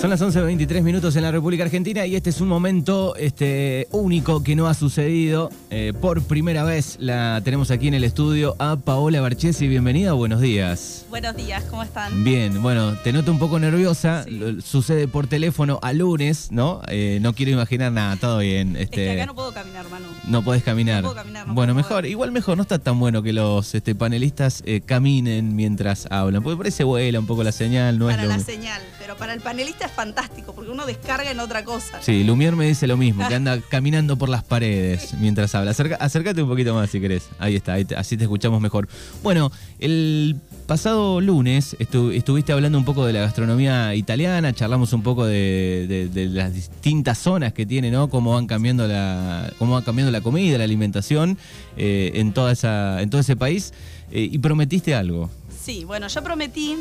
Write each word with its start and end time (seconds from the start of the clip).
Son 0.00 0.10
las 0.10 0.20
11.23 0.20 0.82
minutos 0.82 1.16
en 1.16 1.22
la 1.22 1.32
República 1.32 1.64
Argentina 1.64 2.04
y 2.06 2.16
este 2.16 2.28
es 2.30 2.40
un 2.42 2.48
momento 2.48 3.16
este, 3.16 3.88
único 3.92 4.42
que 4.42 4.54
no 4.54 4.68
ha 4.68 4.74
sucedido. 4.74 5.50
Eh, 5.70 5.94
por 6.00 6.22
primera 6.22 6.64
vez 6.64 6.96
la 7.00 7.40
tenemos 7.42 7.70
aquí 7.70 7.88
en 7.88 7.94
el 7.94 8.04
estudio 8.04 8.54
a 8.58 8.76
Paola 8.76 9.22
Barchesi. 9.22 9.66
Bienvenida, 9.66 10.12
buenos 10.12 10.42
días. 10.42 11.06
Buenos 11.08 11.34
días, 11.34 11.64
¿cómo 11.70 11.82
están? 11.82 12.24
Bien, 12.24 12.62
bueno, 12.62 12.92
te 13.02 13.12
noto 13.12 13.32
un 13.32 13.38
poco 13.38 13.58
nerviosa. 13.58 14.26
Lo- 14.28 14.60
Sucede 14.60 15.08
por 15.08 15.26
teléfono 15.28 15.78
a 15.82 15.92
lunes, 15.94 16.48
¿no? 16.52 16.82
Eh, 16.88 17.18
no 17.22 17.32
quiero 17.32 17.52
imaginar 17.52 17.90
nada, 17.90 18.16
todo 18.16 18.38
bien. 18.40 18.76
Es 18.76 18.90
que 18.90 19.06
Este, 19.08 19.12
acá 19.22 19.26
no 19.26 19.34
puedo 19.34 19.52
caminar, 19.54 19.88
Manu. 19.88 20.06
no 20.28 20.44
podés 20.44 20.62
caminar. 20.62 21.02
No 21.02 21.08
puedo 21.08 21.22
caminar, 21.22 21.48
no 21.48 21.54
bueno, 21.54 21.72
puedo 21.72 21.88
mejor, 21.88 22.06
igual 22.06 22.32
mejor, 22.32 22.56
no 22.58 22.62
está 22.62 22.78
tan 22.78 23.00
bueno 23.00 23.22
que 23.22 23.32
los 23.32 23.74
este, 23.74 23.94
panelistas 23.94 24.62
eh, 24.66 24.82
caminen 24.84 25.56
mientras 25.56 26.06
hablan, 26.10 26.42
porque 26.42 26.70
se 26.70 26.84
vuela 26.84 27.18
un 27.18 27.26
poco 27.26 27.42
la 27.42 27.52
señal, 27.52 27.98
no 27.98 28.06
para 28.06 28.22
es 28.22 28.28
lo 28.28 28.34
la 28.36 28.40
señal, 28.40 28.82
pero 29.06 29.16
para 29.18 29.34
el 29.34 29.40
panelista 29.40 29.86
es 29.86 29.92
fantástico 29.92 30.52
porque 30.52 30.68
uno 30.72 30.84
descarga 30.84 31.30
en 31.30 31.38
otra 31.38 31.62
cosa. 31.64 32.02
Sí, 32.02 32.24
Lumier 32.24 32.56
me 32.56 32.66
dice 32.66 32.88
lo 32.88 32.96
mismo, 32.96 33.26
que 33.28 33.36
anda 33.36 33.60
caminando 33.70 34.16
por 34.18 34.28
las 34.28 34.42
paredes 34.42 35.14
mientras 35.20 35.54
habla. 35.54 35.70
Acerca- 35.70 35.94
acércate 36.00 36.42
un 36.42 36.48
poquito 36.48 36.74
más 36.74 36.90
si 36.90 37.00
querés. 37.00 37.28
Ahí 37.38 37.54
está, 37.54 37.74
ahí 37.74 37.84
te- 37.84 37.94
así 37.94 38.16
te 38.16 38.24
escuchamos 38.24 38.60
mejor. 38.60 38.88
Bueno, 39.22 39.52
el 39.78 40.34
pasado 40.66 41.20
lunes 41.20 41.76
estu- 41.78 42.12
estuviste 42.14 42.52
hablando 42.52 42.78
un 42.78 42.84
poco 42.84 43.06
de 43.06 43.12
la 43.12 43.20
gastronomía 43.20 43.94
italiana, 43.94 44.52
charlamos 44.52 44.92
un 44.92 45.04
poco 45.04 45.24
de, 45.24 45.86
de- 45.88 46.08
de 46.08 46.26
las 46.26 46.52
distintas 46.52 47.16
zonas 47.18 47.52
que 47.52 47.64
tiene, 47.64 47.92
¿no? 47.92 48.08
Cómo 48.10 48.34
van 48.34 48.48
cambiando 48.48 48.88
la, 48.88 49.52
cómo 49.60 49.74
va 49.74 49.84
cambiando 49.84 50.10
la 50.10 50.20
comida, 50.20 50.58
la 50.58 50.64
alimentación 50.64 51.38
eh, 51.76 52.10
en, 52.14 52.32
toda 52.32 52.50
esa, 52.50 53.00
en 53.02 53.08
todo 53.10 53.20
ese 53.20 53.36
país. 53.36 53.72
eh, 54.10 54.28
y 54.32 54.38
prometiste 54.38 54.94
algo. 54.96 55.30
Sí, 55.66 55.84
bueno, 55.84 56.06
yo 56.06 56.22
prometí 56.22 56.76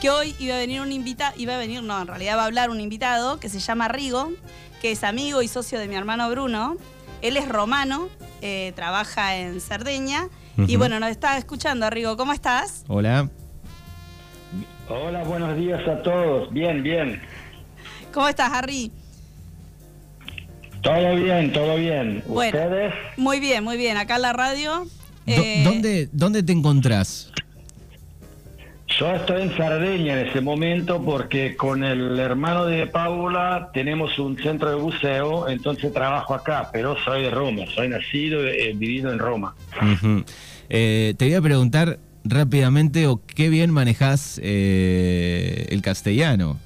que 0.00 0.10
hoy 0.10 0.34
iba 0.40 0.56
a 0.56 0.58
venir 0.58 0.80
un 0.80 0.90
invitado, 0.90 1.32
iba 1.36 1.54
a 1.54 1.56
venir, 1.56 1.84
no, 1.84 2.02
en 2.02 2.08
realidad 2.08 2.36
va 2.36 2.42
a 2.42 2.46
hablar 2.46 2.68
un 2.68 2.80
invitado 2.80 3.38
que 3.38 3.48
se 3.48 3.60
llama 3.60 3.86
Rigo, 3.86 4.32
que 4.82 4.90
es 4.90 5.04
amigo 5.04 5.40
y 5.40 5.46
socio 5.46 5.78
de 5.78 5.86
mi 5.86 5.94
hermano 5.94 6.28
Bruno. 6.28 6.76
Él 7.22 7.36
es 7.36 7.48
romano, 7.48 8.08
eh, 8.42 8.72
trabaja 8.74 9.36
en 9.36 9.60
Cerdeña 9.60 10.30
y 10.56 10.74
bueno, 10.74 10.98
nos 10.98 11.10
está 11.10 11.38
escuchando, 11.38 11.88
Rigo. 11.90 12.16
¿Cómo 12.16 12.32
estás? 12.32 12.84
Hola. 12.88 13.30
Hola, 14.88 15.22
buenos 15.22 15.56
días 15.56 15.86
a 15.86 16.02
todos. 16.02 16.52
Bien, 16.52 16.82
bien. 16.82 17.22
¿Cómo 18.12 18.26
estás, 18.26 18.52
Harry? 18.52 18.90
Todo 20.82 21.14
bien, 21.14 21.52
todo 21.52 21.76
bien. 21.76 22.24
Bueno. 22.26 22.58
¿Ustedes? 22.58 22.94
Muy 23.16 23.38
bien, 23.38 23.62
muy 23.62 23.76
bien. 23.76 23.96
Acá 23.96 24.16
en 24.16 24.22
la 24.22 24.32
radio. 24.32 24.88
Eh, 25.24 25.62
¿Dónde, 25.62 26.08
¿Dónde 26.10 26.42
te 26.42 26.50
encontrás? 26.50 27.30
Yo 28.98 29.12
estoy 29.12 29.42
en 29.42 29.56
Sardeña 29.56 30.20
en 30.20 30.28
ese 30.28 30.40
momento 30.40 31.02
porque 31.02 31.56
con 31.56 31.82
el 31.82 32.16
hermano 32.20 32.64
de 32.66 32.86
Paula 32.86 33.70
tenemos 33.74 34.18
un 34.20 34.36
centro 34.36 34.70
de 34.70 34.76
buceo, 34.76 35.48
entonces 35.48 35.92
trabajo 35.92 36.32
acá, 36.32 36.70
pero 36.72 36.96
soy 37.04 37.22
de 37.22 37.30
Roma, 37.30 37.62
soy 37.74 37.88
nacido 37.88 38.44
y 38.46 38.50
he 38.50 38.72
vivido 38.72 39.12
en 39.12 39.18
Roma. 39.18 39.56
Eh, 40.68 41.14
te 41.16 41.24
voy 41.24 41.34
a 41.34 41.42
preguntar 41.42 41.98
rápidamente, 42.24 43.08
o 43.08 43.20
qué 43.26 43.48
bien 43.48 43.72
manejás 43.72 44.40
eh, 44.42 45.66
el 45.70 45.82
castellano. 45.82 46.56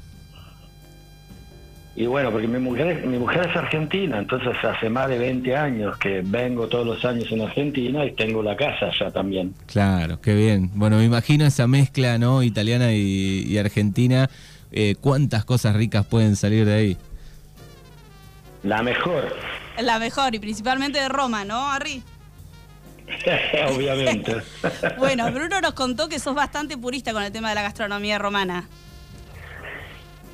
Y 2.00 2.06
bueno, 2.06 2.30
porque 2.30 2.46
mi 2.46 2.60
mujer, 2.60 3.04
mi 3.04 3.18
mujer 3.18 3.48
es 3.50 3.56
argentina, 3.56 4.20
entonces 4.20 4.54
hace 4.62 4.88
más 4.88 5.08
de 5.08 5.18
20 5.18 5.56
años 5.56 5.98
que 5.98 6.22
vengo 6.24 6.68
todos 6.68 6.86
los 6.86 7.04
años 7.04 7.26
en 7.32 7.40
Argentina 7.40 8.04
y 8.04 8.12
tengo 8.12 8.40
la 8.40 8.56
casa 8.56 8.86
allá 8.86 9.10
también. 9.10 9.52
Claro, 9.66 10.20
qué 10.20 10.32
bien. 10.32 10.70
Bueno, 10.74 10.98
me 10.98 11.04
imagino 11.04 11.44
esa 11.44 11.66
mezcla, 11.66 12.16
¿no? 12.16 12.44
Italiana 12.44 12.92
y, 12.92 13.42
y 13.48 13.58
argentina. 13.58 14.30
Eh, 14.70 14.94
¿Cuántas 15.00 15.44
cosas 15.44 15.74
ricas 15.74 16.06
pueden 16.06 16.36
salir 16.36 16.66
de 16.66 16.74
ahí? 16.74 16.96
La 18.62 18.80
mejor, 18.84 19.34
La 19.82 19.98
mejor 19.98 20.36
y 20.36 20.38
principalmente 20.38 21.00
de 21.00 21.08
Roma, 21.08 21.44
¿no, 21.44 21.68
Harry? 21.68 22.00
obviamente. 23.74 24.36
Bueno, 24.98 25.32
Bruno 25.32 25.60
nos 25.60 25.72
contó 25.72 26.08
que 26.08 26.20
sos 26.20 26.36
bastante 26.36 26.78
purista 26.78 27.12
con 27.12 27.24
el 27.24 27.32
tema 27.32 27.48
de 27.48 27.56
la 27.56 27.62
gastronomía 27.62 28.20
romana. 28.20 28.68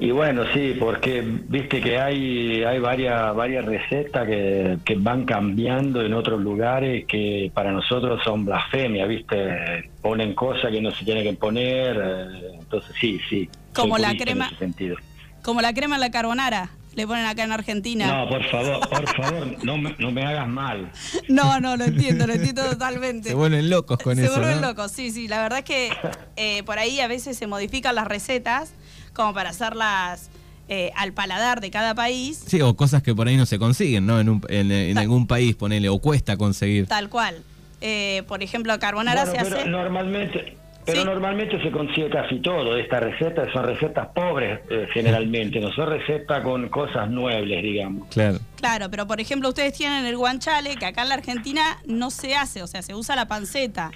Y 0.00 0.10
bueno, 0.10 0.42
sí, 0.52 0.74
porque 0.78 1.22
viste 1.22 1.80
que 1.80 1.98
hay, 1.98 2.64
hay 2.64 2.78
varias, 2.80 3.34
varias 3.34 3.64
recetas 3.64 4.26
que, 4.26 4.76
que 4.84 4.96
van 4.96 5.24
cambiando 5.24 6.02
en 6.04 6.12
otros 6.14 6.40
lugares 6.40 7.04
que 7.06 7.50
para 7.54 7.70
nosotros 7.70 8.20
son 8.24 8.44
blasfemia, 8.44 9.06
viste, 9.06 9.88
ponen 10.02 10.34
cosas 10.34 10.72
que 10.72 10.80
no 10.80 10.90
se 10.90 11.04
tienen 11.04 11.22
que 11.22 11.34
poner, 11.34 11.96
eh, 11.96 12.58
entonces 12.60 12.92
sí, 13.00 13.20
sí. 13.30 13.48
Como 13.72 13.96
la 13.96 14.14
crema- 14.14 14.46
En 14.48 14.50
ese 14.52 14.58
sentido. 14.58 14.96
Como 15.42 15.60
la 15.60 15.72
crema 15.72 15.94
en 15.94 16.00
la 16.00 16.10
carbonara, 16.10 16.70
le 16.96 17.06
ponen 17.06 17.26
acá 17.26 17.44
en 17.44 17.52
Argentina. 17.52 18.06
No, 18.06 18.28
por 18.28 18.42
favor, 18.50 18.80
por 18.88 19.08
favor, 19.16 19.64
no 19.64 19.78
me, 19.78 19.94
no 19.98 20.10
me 20.10 20.22
hagas 20.24 20.48
mal. 20.48 20.90
No, 21.28 21.60
no, 21.60 21.76
lo 21.76 21.84
entiendo, 21.84 22.26
lo 22.26 22.32
entiendo 22.34 22.64
totalmente. 22.70 23.28
Se 23.28 23.34
vuelven 23.36 23.70
locos 23.70 23.98
con 23.98 24.16
Se 24.16 24.24
eso, 24.24 24.34
vuelven 24.40 24.60
¿no? 24.60 24.68
locos, 24.68 24.90
sí, 24.90 25.12
sí. 25.12 25.28
La 25.28 25.40
verdad 25.42 25.60
es 25.60 25.64
que 25.64 25.90
eh, 26.36 26.62
por 26.64 26.78
ahí 26.80 26.98
a 27.00 27.06
veces 27.06 27.36
se 27.38 27.46
modifican 27.46 27.94
las 27.94 28.08
recetas 28.08 28.74
como 29.14 29.32
para 29.32 29.50
hacerlas 29.50 30.30
eh, 30.68 30.90
al 30.96 31.12
paladar 31.12 31.60
de 31.60 31.70
cada 31.70 31.94
país, 31.94 32.42
Sí, 32.46 32.60
o 32.62 32.74
cosas 32.76 33.02
que 33.02 33.14
por 33.14 33.28
ahí 33.28 33.36
no 33.36 33.46
se 33.46 33.58
consiguen, 33.58 34.06
¿no? 34.06 34.18
En, 34.20 34.28
un- 34.28 34.42
en- 34.48 34.72
en 34.72 34.98
algún 34.98 35.26
país, 35.26 35.54
ponele, 35.56 35.88
o 35.88 35.98
cuesta 35.98 36.36
conseguir. 36.36 36.86
tal 36.86 37.08
cual. 37.08 37.36
Eh, 37.80 38.22
por 38.28 38.42
ejemplo, 38.42 38.78
carbonara 38.78 39.24
Bueno, 39.26 39.38
se 39.38 39.44
pero 39.44 39.60
hace... 39.60 39.68
normalmente, 39.68 40.56
pero 40.86 41.00
Sí. 41.00 41.04
normalmente 41.06 41.62
se 41.62 41.70
consigue 41.70 42.08
casi 42.08 42.40
todo. 42.40 42.78
Estas 42.78 43.02
recetas 43.02 43.48
son 43.52 43.64
recetas 43.66 44.08
pobres 44.14 44.60
eh, 44.70 44.86
generalmente, 44.94 45.60
no 45.60 45.70
son 45.72 45.90
recetas 45.90 46.42
con 46.42 46.68
cosas 46.70 47.10
nuebles, 47.10 47.62
digamos. 47.62 48.08
Claro. 48.08 48.38
Claro, 48.56 48.90
pero 48.90 49.06
por 49.06 49.20
ejemplo 49.20 49.50
ustedes 49.50 49.74
tienen 49.74 50.06
el 50.06 50.16
guanchale, 50.16 50.76
que 50.76 50.86
acá 50.86 51.02
en 51.02 51.10
la 51.10 51.16
Argentina 51.16 51.78
no 51.86 52.10
se 52.10 52.34
hace, 52.36 52.62
o 52.62 52.66
sea, 52.66 52.80
se 52.80 52.94
usa 52.94 53.16
la 53.16 53.28
panceta. 53.28 53.90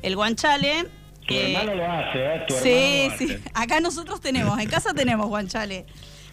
El 0.00 0.16
guanchale... 0.16 0.86
Tu 1.28 1.34
eh, 1.34 1.52
hermano 1.54 1.74
lo 1.76 1.92
hace, 1.92 2.18
¿eh? 2.24 2.44
Tu 2.48 2.54
Sí, 2.54 3.10
sí. 3.18 3.32
hace. 3.34 3.42
Acá 3.54 3.80
nosotros 3.80 4.20
tenemos, 4.20 4.58
en 4.58 4.68
casa 4.68 4.94
tenemos 4.94 5.26
guanchale. 5.28 5.86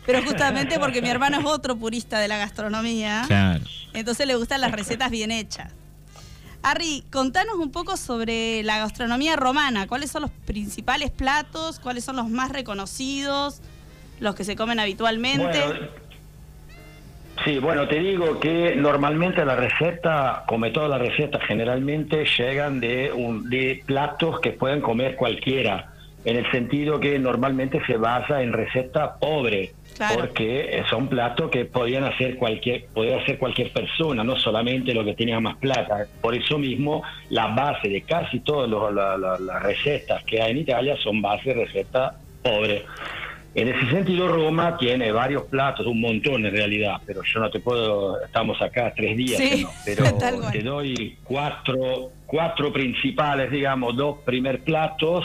Pero 0.05 0.23
justamente 0.23 0.79
porque 0.79 1.01
mi 1.01 1.09
hermano 1.09 1.39
es 1.39 1.45
otro 1.45 1.75
purista 1.75 2.19
de 2.19 2.27
la 2.27 2.37
gastronomía, 2.37 3.23
Claro. 3.27 3.63
entonces 3.93 4.25
le 4.27 4.35
gustan 4.35 4.61
las 4.61 4.71
recetas 4.71 5.09
bien 5.11 5.31
hechas. 5.31 5.71
Harry, 6.61 7.03
contanos 7.11 7.55
un 7.55 7.71
poco 7.71 7.95
sobre 7.97 8.63
la 8.63 8.79
gastronomía 8.79 9.35
romana. 9.35 9.85
¿Cuáles 9.87 10.09
son 10.11 10.23
los 10.23 10.31
principales 10.31 11.11
platos? 11.11 11.79
¿Cuáles 11.79 12.03
son 12.03 12.15
los 12.15 12.27
más 12.29 12.49
reconocidos? 12.51 13.61
¿Los 14.19 14.33
que 14.35 14.43
se 14.43 14.55
comen 14.55 14.79
habitualmente? 14.79 15.43
Bueno, 15.65 15.87
sí, 17.43 17.59
bueno, 17.59 17.87
te 17.87 17.99
digo 17.99 18.39
que 18.39 18.75
normalmente 18.75 19.43
la 19.43 19.55
receta, 19.55 20.43
como 20.47 20.71
todas 20.71 20.89
las 20.89 20.99
recetas, 20.99 21.41
generalmente 21.47 22.25
llegan 22.37 22.79
de, 22.79 23.11
un, 23.11 23.49
de 23.49 23.83
platos 23.85 24.39
que 24.39 24.51
pueden 24.51 24.81
comer 24.81 25.15
cualquiera, 25.15 25.91
en 26.23 26.37
el 26.37 26.49
sentido 26.51 26.99
que 26.99 27.19
normalmente 27.19 27.81
se 27.85 27.97
basa 27.97 28.41
en 28.41 28.53
receta 28.53 29.17
pobre. 29.19 29.73
Claro. 29.97 30.19
Porque 30.19 30.59
eh, 30.79 30.83
son 30.89 31.07
platos 31.07 31.49
que 31.49 31.63
podían 31.63 32.03
hacer 32.03 32.35
cualquier, 32.35 32.87
podía 32.93 33.15
hacer 33.17 33.37
cualquier 33.37 33.71
persona, 33.71 34.25
no 34.25 34.35
solamente 34.35 34.93
lo 34.93 35.05
que 35.05 35.13
tenía 35.13 35.39
más 35.39 35.55
plata. 35.55 36.07
Por 36.19 36.35
eso 36.35 36.57
mismo, 36.57 37.01
la 37.29 37.47
base 37.47 37.87
de 37.87 38.01
casi 38.01 38.41
todas 38.41 38.69
los- 38.69 38.93
la- 38.93 39.17
la- 39.17 39.39
las 39.39 39.63
recetas 39.63 40.21
que 40.25 40.41
hay 40.41 40.51
en 40.51 40.57
Italia 40.57 40.97
son 41.01 41.21
base 41.21 41.53
de 41.53 41.65
receta 41.65 42.17
pobre. 42.43 42.83
En 43.55 43.69
ese 43.69 43.89
sentido, 43.89 44.27
Roma 44.27 44.77
tiene 44.77 45.13
varios 45.13 45.43
platos, 45.43 45.85
un 45.85 46.01
montón 46.01 46.45
en 46.45 46.51
realidad, 46.51 46.97
pero 47.05 47.21
yo 47.23 47.39
no 47.39 47.49
te 47.49 47.61
puedo, 47.61 48.21
estamos 48.21 48.61
acá 48.61 48.93
tres 48.93 49.15
días, 49.15 49.37
Sí, 49.39 49.49
que 49.85 49.95
no, 49.95 50.17
pero 50.19 50.49
te 50.51 50.59
doy 50.61 51.17
cuatro, 51.23 52.11
cuatro 52.25 52.73
principales, 52.73 53.49
digamos, 53.49 53.95
dos 53.95 54.17
primer 54.25 54.59
platos 54.61 55.23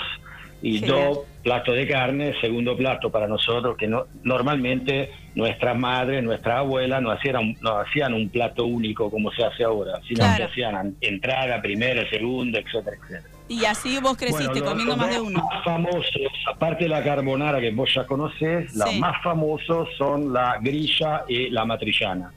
y 0.62 0.78
dos 0.78 1.22
platos 1.42 1.74
de 1.74 1.88
carne, 1.88 2.34
segundo 2.40 2.76
plato 2.76 3.10
para 3.10 3.26
nosotros, 3.26 3.76
que 3.76 3.88
no, 3.88 4.04
normalmente 4.22 5.10
nuestras 5.34 5.76
madres, 5.76 6.22
nuestras 6.22 6.58
abuelas 6.58 7.02
no 7.02 7.10
hacían, 7.10 7.36
un- 7.38 7.56
no 7.60 7.78
hacían 7.80 8.14
un 8.14 8.28
plato 8.28 8.64
único 8.64 9.10
como 9.10 9.32
se 9.32 9.42
hace 9.42 9.64
ahora, 9.64 10.00
sino 10.06 10.20
Claro. 10.20 10.36
que 10.36 10.42
hacían 10.44 10.76
an- 10.76 10.94
entrada, 11.00 11.60
primera, 11.60 12.08
segunda, 12.08 12.60
etcétera, 12.60 12.96
etcétera. 12.96 13.34
Y 13.50 13.64
así 13.64 13.98
vos 14.00 14.16
creciste 14.16 14.44
Bueno, 14.46 14.60
los- 14.60 14.70
comiendo 14.70 14.92
los 14.96 14.96
más 14.98 15.10
de 15.14 15.20
uno. 15.20 15.44
más 15.52 15.64
famosos, 15.64 16.32
aparte 16.48 16.84
de 16.84 16.90
la 16.90 17.02
carbonara 17.02 17.60
que 17.60 17.70
vos 17.72 17.90
ya 17.92 18.06
conocés, 18.06 18.72
los 18.76 18.88
Sí. 18.88 19.00
más 19.00 19.20
famosos 19.24 19.88
son 19.98 20.32
la 20.32 20.58
grilla 20.60 21.24
y 21.28 21.50
la 21.50 21.64
matrillana. 21.64 22.32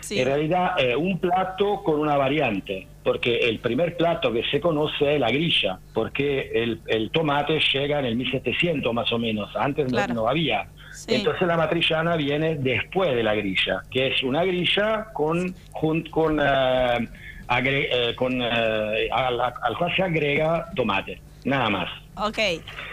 Sí. 0.00 0.20
En 0.20 0.26
realidad, 0.26 0.72
eh, 0.78 0.94
un 0.94 1.18
plato 1.18 1.82
con 1.82 1.98
una 2.00 2.16
variante, 2.18 2.86
porque 3.02 3.38
el 3.48 3.60
primer 3.60 3.96
plato 3.96 4.30
que 4.32 4.42
se 4.50 4.60
conoce 4.60 5.14
es 5.14 5.20
la 5.20 5.30
grilla, 5.30 5.78
porque 5.94 6.50
el, 6.54 6.80
el 6.86 7.10
tomate 7.10 7.58
llega 7.72 7.98
en 8.00 8.04
el 8.04 8.16
1700 8.16 8.92
más 8.92 9.10
o 9.12 9.18
menos, 9.18 9.54
antes 9.56 9.86
no- 9.86 9.90
Claro. 9.96 10.14
no, 10.14 10.28
había. 10.28 10.68
Sí. 10.92 11.14
Entonces 11.14 11.46
la 11.48 11.56
matrillana 11.56 12.16
viene 12.16 12.56
después 12.56 13.14
de 13.14 13.22
la 13.22 13.34
grilla, 13.34 13.82
que 13.90 14.08
es 14.08 14.22
una 14.22 14.44
grilla 14.44 15.06
con, 15.14 15.54
jun- 15.72 16.08
con, 16.10 16.38
eh, 16.42 17.08
agre- 17.48 17.88
eh, 17.90 18.14
con 18.14 18.40
eh, 18.40 19.08
al, 19.10 19.40
al 19.40 19.76
cual 19.78 19.94
se 19.96 20.02
agrega 20.02 20.66
tomate, 20.76 21.20
nada 21.44 21.68
más. 21.68 21.88
Ok. 22.16 22.38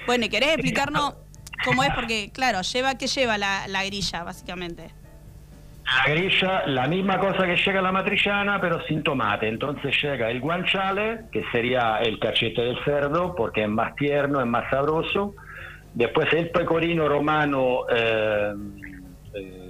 Bueno, 0.07 0.25
¿y 0.25 0.29
querés 0.29 0.49
explicarnos 0.49 1.15
cómo 1.63 1.83
es? 1.83 1.89
Porque, 1.93 2.31
claro, 2.33 2.61
lleva, 2.61 2.95
¿qué 2.97 3.07
lleva 3.07 3.37
la, 3.37 3.67
la 3.67 3.83
grilla, 3.85 4.23
básicamente? 4.23 4.89
La 5.85 6.11
grilla, 6.13 6.65
la 6.65 6.87
misma 6.87 7.19
cosa 7.19 7.45
que 7.45 7.55
llega 7.57 7.79
la 7.81 7.91
matriciana, 7.91 8.59
pero 8.59 8.83
sin 8.87 9.03
tomate. 9.03 9.47
Entonces 9.47 9.95
llega 10.01 10.31
el 10.31 10.39
guanciale, 10.41 11.25
que 11.31 11.43
sería 11.51 11.97
el 11.99 12.17
cachete 12.17 12.61
del 12.61 12.83
cerdo, 12.83 13.35
porque 13.35 13.63
es 13.63 13.69
más 13.69 13.95
tierno, 13.95 14.39
es 14.41 14.47
más 14.47 14.67
sabroso. 14.71 15.35
Después 15.93 16.27
el 16.33 16.49
pecorino 16.49 17.07
romano, 17.07 17.81
eh, 17.89 18.53
eh, 19.35 19.64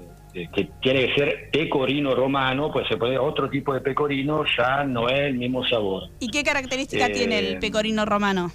que 0.54 0.68
tiene 0.82 1.08
que 1.08 1.16
ser 1.16 1.50
pecorino 1.52 2.14
romano, 2.14 2.70
pues 2.72 2.88
se 2.88 2.98
puede 2.98 3.18
otro 3.18 3.50
tipo 3.50 3.74
de 3.74 3.82
pecorino, 3.82 4.44
ya 4.58 4.84
no 4.84 5.08
es 5.08 5.20
el 5.22 5.36
mismo 5.36 5.66
sabor. 5.66 6.10
¿Y 6.20 6.30
qué 6.30 6.44
característica 6.44 7.08
Eh, 7.08 7.12
tiene 7.12 7.40
el 7.40 7.60
pecorino 7.60 8.06
romano? 8.06 8.52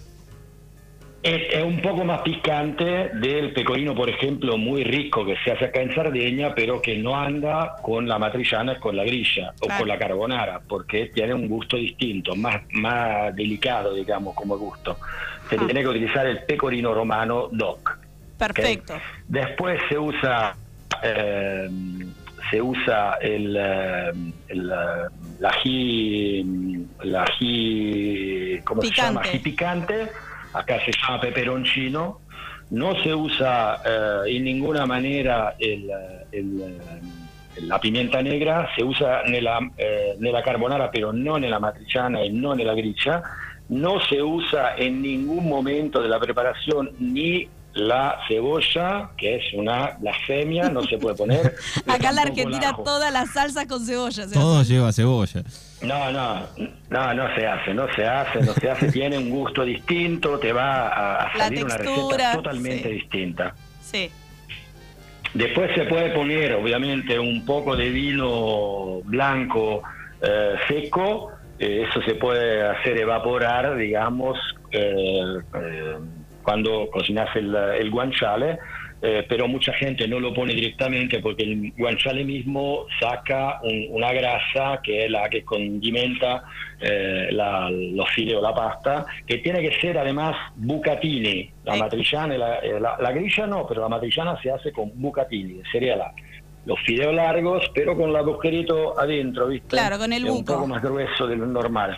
Es, 1.22 1.52
es 1.54 1.62
un 1.62 1.82
poco 1.82 2.02
más 2.04 2.22
picante 2.22 3.10
del 3.14 3.52
pecorino, 3.52 3.94
por 3.94 4.08
ejemplo, 4.08 4.56
muy 4.56 4.84
rico 4.84 5.24
que 5.26 5.36
se 5.44 5.52
hace 5.52 5.66
acá 5.66 5.82
en 5.82 5.94
Sardegna, 5.94 6.54
pero 6.54 6.80
que 6.80 6.96
no 6.96 7.14
anda 7.14 7.76
con 7.82 8.08
la 8.08 8.18
matriciana, 8.18 8.78
con 8.80 8.96
la 8.96 9.04
grilla 9.04 9.52
o 9.60 9.66
Claro. 9.66 9.80
con 9.80 9.88
la 9.88 9.98
carbonara, 9.98 10.60
porque 10.66 11.10
tiene 11.14 11.34
un 11.34 11.46
gusto 11.46 11.76
distinto, 11.76 12.34
más, 12.36 12.62
más 12.72 13.36
delicado, 13.36 13.94
digamos, 13.94 14.34
como 14.34 14.56
gusto. 14.56 14.96
Se 15.50 15.56
Ah. 15.56 15.62
tiene 15.66 15.82
que 15.82 15.88
utilizar 15.88 16.26
el 16.26 16.42
pecorino 16.44 16.94
romano 16.94 17.48
DOC. 17.52 17.98
Perfecto. 18.38 18.94
Después 19.28 19.78
se 19.90 19.98
usa 19.98 20.56
eh, 21.02 21.68
se 22.50 22.60
usa 22.60 23.14
el, 23.20 23.56
eh, 23.56 24.10
el, 24.48 24.70
eh, 24.70 25.08
el 25.38 25.46
ají, 25.46 26.40
el 27.02 27.16
ají, 27.16 28.60
¿cómo 28.64 28.82
se 28.82 28.90
llama? 28.90 29.20
Picante. 29.20 29.28
Ají 29.28 29.38
picante, 29.38 30.08
acá 30.52 30.80
se 30.84 30.92
llama 30.92 31.20
peperoncino. 31.20 32.20
No 32.70 32.94
se 33.02 33.12
usa 33.14 33.82
eh, 33.84 34.36
en 34.36 34.44
ninguna 34.44 34.86
manera 34.86 35.56
el, 35.58 35.90
el, 36.30 36.60
eh, 36.60 37.62
la 37.62 37.80
pimienta 37.80 38.22
negra, 38.22 38.68
se 38.76 38.84
usa 38.84 39.22
nella, 39.26 39.58
eh, 39.76 40.14
nella 40.20 40.40
carbonara, 40.42 40.88
pero 40.90 41.12
no 41.12 41.36
nella 41.38 41.58
matriciana 41.58 42.24
y 42.24 42.30
no 42.30 42.54
nella 42.54 42.74
griglia. 42.74 43.22
No 43.70 44.00
se 44.00 44.22
usa 44.22 44.76
en 44.76 45.02
ningún 45.02 45.48
momento 45.48 46.00
de 46.00 46.08
la 46.08 46.18
preparación 46.18 46.90
ni 46.98 47.48
la 47.74 48.18
cebolla, 48.26 49.10
que 49.16 49.36
es 49.36 49.54
una 49.54 49.96
blasfemia, 49.98 50.68
no 50.70 50.82
se 50.82 50.98
puede 50.98 51.16
poner. 51.16 51.54
Acá 51.86 52.10
en 52.10 52.16
la 52.16 52.22
Argentina 52.22 52.76
todas 52.84 53.12
las 53.12 53.32
salsas 53.32 53.66
con 53.66 53.84
cebolla. 53.84 54.26
se 54.26 54.34
Todo 54.34 54.62
lleva 54.62 54.92
cebolla. 54.92 55.42
No, 55.82 56.12
no, 56.12 56.46
no, 56.90 57.14
no 57.14 57.34
se 57.34 57.46
hace, 57.46 57.72
no 57.72 57.86
se 57.94 58.06
hace, 58.06 58.40
no 58.40 58.52
se 58.54 58.70
hace, 58.70 58.92
tiene 58.92 59.16
un 59.16 59.30
gusto 59.30 59.64
distinto, 59.64 60.38
te 60.38 60.52
va 60.52 61.22
a, 61.22 61.38
salir 61.38 61.64
una 61.64 61.76
textura, 61.76 62.16
receta 62.16 62.36
totalmente 62.36 62.88
sí. 62.88 62.94
distinta. 62.94 63.54
Sí. 63.80 64.10
Después 65.32 65.70
se 65.74 65.84
puede 65.84 66.10
poner, 66.10 66.54
obviamente, 66.54 67.18
un 67.18 67.44
poco 67.46 67.76
de 67.76 67.88
vino 67.88 69.00
blanco 69.04 69.82
eh, 70.20 70.54
seco, 70.68 71.30
eh, 71.58 71.86
eso 71.88 72.02
se 72.02 72.14
puede 72.14 72.62
hacer 72.62 72.98
evaporar, 72.98 73.76
digamos, 73.76 74.38
eh, 74.72 75.38
eh, 75.54 75.96
cuando 76.50 76.90
cocinas 76.90 77.28
el, 77.36 77.54
el 77.54 77.90
guanciale, 77.92 78.58
eh, 79.00 79.24
pero 79.28 79.46
mucha 79.46 79.72
gente 79.74 80.08
no 80.08 80.18
lo 80.18 80.34
pone 80.34 80.52
directamente 80.52 81.20
porque 81.20 81.44
el 81.44 81.72
guanciale 81.78 82.24
mismo 82.24 82.86
saca 82.98 83.60
un- 83.62 83.86
una 83.90 84.12
grasa 84.12 84.80
que 84.82 85.04
es 85.04 85.10
la 85.12 85.28
que 85.30 85.44
condimenta 85.44 86.42
eh, 86.80 87.28
la- 87.30 87.70
los 87.70 88.08
fideos, 88.10 88.42
la 88.42 88.52
pasta, 88.52 89.06
que 89.26 89.38
tiene 89.38 89.60
que 89.60 89.78
ser 89.80 89.96
además 89.96 90.34
bucatini. 90.56 91.48
La 91.64 91.76
la, 91.76 92.58
eh, 92.58 92.80
la- 92.80 92.96
la 92.98 93.12
grilla 93.12 93.46
no, 93.46 93.64
pero 93.68 93.82
la 93.82 93.88
matriciana 93.88 94.36
se 94.42 94.50
hace 94.50 94.72
con 94.72 94.90
bucatini, 94.94 95.60
sería 95.70 95.94
la, 95.94 96.12
los 96.66 96.80
fideos 96.80 97.14
largos, 97.14 97.70
pero 97.74 97.96
con 97.96 98.10
el 98.10 98.16
agujerito 98.16 98.98
adentro, 98.98 99.46
¿viste? 99.46 99.68
Claro, 99.68 99.98
con 99.98 100.12
el 100.12 100.24
Es 100.24 100.30
un 100.30 100.38
buco. 100.38 100.54
poco 100.54 100.66
más 100.66 100.82
grueso 100.82 101.26
de 101.28 101.36
lo 101.36 101.46
normal. 101.46 101.96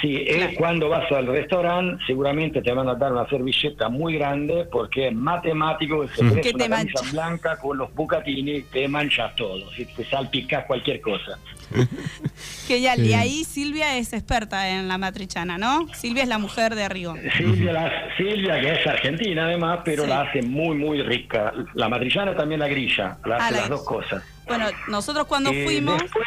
Sí, 0.00 0.08
y 0.08 0.26
Claro. 0.34 0.52
cuando 0.58 0.88
vas 0.90 1.10
al 1.10 1.26
restaurante 1.26 2.02
seguramente 2.06 2.60
te 2.62 2.72
van 2.72 2.88
a 2.88 2.94
dar 2.94 3.12
una 3.12 3.26
servilleta 3.28 3.88
muy 3.88 4.14
grande 4.16 4.66
porque 4.70 5.08
es 5.08 5.14
matemático 5.14 6.02
que 6.02 6.08
se 6.08 6.22
Mm. 6.22 6.34
Que 6.36 6.52
te 6.52 6.54
una 6.66 6.68
camisa 6.76 7.00
mancha. 7.02 7.12
blanca 7.12 7.56
con 7.58 7.78
los 7.78 7.94
bucatini 7.94 8.62
te 8.62 8.86
manchas 8.88 9.34
todo, 9.36 9.70
si 9.72 9.86
te 9.86 10.04
salpicas 10.04 10.66
cualquier 10.66 11.00
cosa. 11.00 11.38
Genial. 12.66 12.96
Qué 12.98 13.04
Y 13.06 13.12
ahí 13.14 13.44
Silvia 13.44 13.96
es 13.96 14.12
experta 14.12 14.68
en 14.68 14.88
la 14.88 14.98
matrichana, 14.98 15.56
¿no? 15.58 15.86
Silvia 15.94 16.22
es 16.24 16.28
la 16.28 16.38
mujer 16.38 16.74
de 16.74 16.88
Rigo. 16.88 17.14
Silvia, 17.36 17.72
la- 17.72 17.92
Silvia, 18.16 18.60
que 18.60 18.72
es 18.72 18.86
argentina 18.86 19.44
además, 19.46 19.80
pero 19.84 20.04
Sí. 20.04 20.08
la 20.08 20.22
hace 20.22 20.42
muy, 20.42 20.76
muy 20.76 21.02
rica. 21.02 21.52
La 21.74 21.88
matriciana 21.88 22.36
también 22.36 22.60
la 22.60 22.68
grilla, 22.68 23.18
la 23.24 23.36
Ah, 23.36 23.38
hace 23.46 23.54
la- 23.54 23.60
las 23.60 23.68
dos 23.70 23.84
cosas. 23.84 24.22
Bueno, 24.46 24.66
nosotros 24.88 25.26
cuando 25.26 25.50
Eh, 25.50 25.64
fuimos 25.64 26.00
después, 26.02 26.26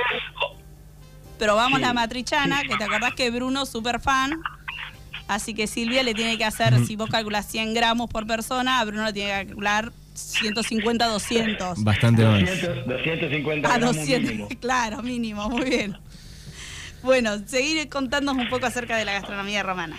probamos 1.39 1.79
sí. 1.79 1.85
la 1.85 1.93
matrichana, 1.93 2.61
que 2.61 2.77
te 2.77 2.83
acordás 2.83 3.13
que 3.15 3.31
Bruno 3.31 3.63
es 3.63 3.69
súper 3.69 3.99
fan. 3.99 4.39
Así 5.27 5.53
que 5.53 5.67
Silvia 5.67 6.03
le 6.03 6.13
tiene 6.13 6.37
que 6.37 6.45
hacer, 6.45 6.77
si 6.85 6.95
vos 6.95 7.09
calculás 7.09 7.45
100 7.47 7.73
gramos 7.73 8.09
por 8.09 8.27
persona, 8.27 8.79
a 8.79 8.85
Bruno 8.85 9.05
le 9.05 9.13
tiene 9.13 9.29
que 9.29 9.47
calcular 9.47 9.91
150, 10.13 11.07
200. 11.07 11.83
Bastante 11.83 12.23
más. 12.25 12.39
200, 12.39 12.87
250 12.87 13.67
A 13.67 13.77
gramos 13.77 13.95
200, 13.95 14.31
mínimo. 14.31 14.49
claro, 14.59 15.03
mínimo, 15.03 15.49
muy 15.49 15.69
bien. 15.69 15.97
Bueno, 17.03 17.37
seguir 17.45 17.87
contándonos 17.89 18.43
un 18.43 18.49
poco 18.49 18.65
acerca 18.65 18.97
de 18.97 19.05
la 19.05 19.13
gastronomía 19.13 19.63
romana. 19.63 19.97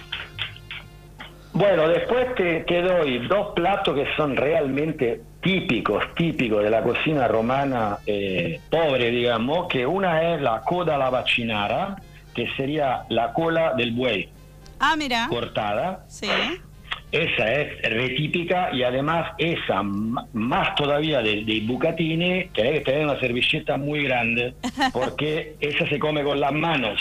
Bueno, 1.53 1.89
después 1.89 2.35
te, 2.35 2.61
te 2.61 2.83
doy 2.83 3.27
dos 3.29 3.53
platos 3.55 3.95
que 3.95 4.07
son 4.17 4.37
realmente 4.37 5.23
típicos, 5.43 6.05
típicos 6.15 6.63
de 6.63 6.71
la 6.71 6.83
cocina 6.83 7.27
romana 7.29 7.99
eh, 8.07 8.61
pobre, 8.71 9.11
digamos, 9.11 9.69
que 9.69 9.87
una 9.87 10.35
es 10.35 10.41
la 10.43 10.61
coda 10.63 10.97
alla 10.97 11.11
vaccinara, 11.11 11.97
que 12.35 12.49
sería 12.57 13.05
la 13.09 13.33
cola 13.33 13.75
del 13.75 13.93
buey 13.93 14.29
Ah, 14.79 14.97
mira. 14.97 15.27
cortada. 15.29 16.05
Sí. 16.09 16.29
Esa 17.13 17.53
es 17.53 17.83
retípica 17.83 18.71
y 18.73 18.85
además 18.85 19.33
esa, 19.37 19.83
más 19.83 20.75
todavía 20.77 21.21
de, 21.21 21.45
de 21.45 21.61
bucatini, 21.67 22.45
tenés 22.55 22.73
que 22.75 22.81
tener 22.83 23.05
una 23.05 23.19
servilleta 23.19 23.77
muy 23.77 24.05
grande 24.05 24.55
porque 24.93 25.57
esa 25.61 25.89
se 25.89 25.99
come 25.99 26.23
con 26.23 26.39
las 26.39 26.53
manos. 26.53 27.01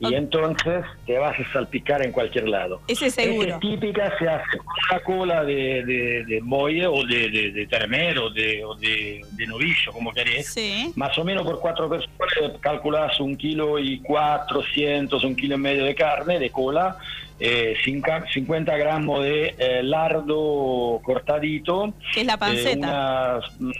Y 0.00 0.14
entonces 0.14 0.84
te 1.06 1.18
vas 1.18 1.38
a 1.38 1.52
salpicar 1.52 2.04
en 2.04 2.12
cualquier 2.12 2.48
lado. 2.48 2.80
Ese 2.86 3.10
seguro. 3.10 3.54
Es 3.54 3.60
típica 3.60 4.16
se 4.18 4.28
hace 4.28 4.58
con 4.58 4.66
una 4.90 5.00
cola 5.04 5.44
de, 5.44 5.84
de, 5.84 6.24
de 6.24 6.40
o 6.86 7.04
de, 7.04 7.28
de, 7.30 7.50
de 7.52 7.66
ternero 7.66 8.30
de, 8.30 8.64
o 8.64 8.74
de, 8.76 9.20
de 9.32 9.46
novillo, 9.46 9.92
como 9.92 10.12
querés. 10.12 10.46
Sí. 10.48 10.92
Más 10.96 11.16
o 11.18 11.24
menos 11.24 11.44
por 11.44 11.60
cuatro 11.60 11.88
personas 11.88 12.58
calculás 12.60 13.18
un 13.20 13.36
kilo 13.36 13.78
y 13.78 13.98
cuatrocientos, 14.00 15.24
un 15.24 15.34
kilo 15.34 15.56
y 15.56 15.58
medio 15.58 15.84
de 15.84 15.94
carne, 15.94 16.38
de 16.38 16.50
cola, 16.50 16.96
eh, 17.40 17.74
cinca- 17.84 18.24
50 18.32 18.76
gramos 18.76 19.22
de 19.24 19.54
eh, 19.58 19.82
lardo 19.82 21.00
cortadito. 21.02 21.92
Que 22.14 22.20
es 22.20 22.26
la 22.26 22.34
eh, 22.34 22.38
panceta. 22.38 23.40
unas- 23.58 23.76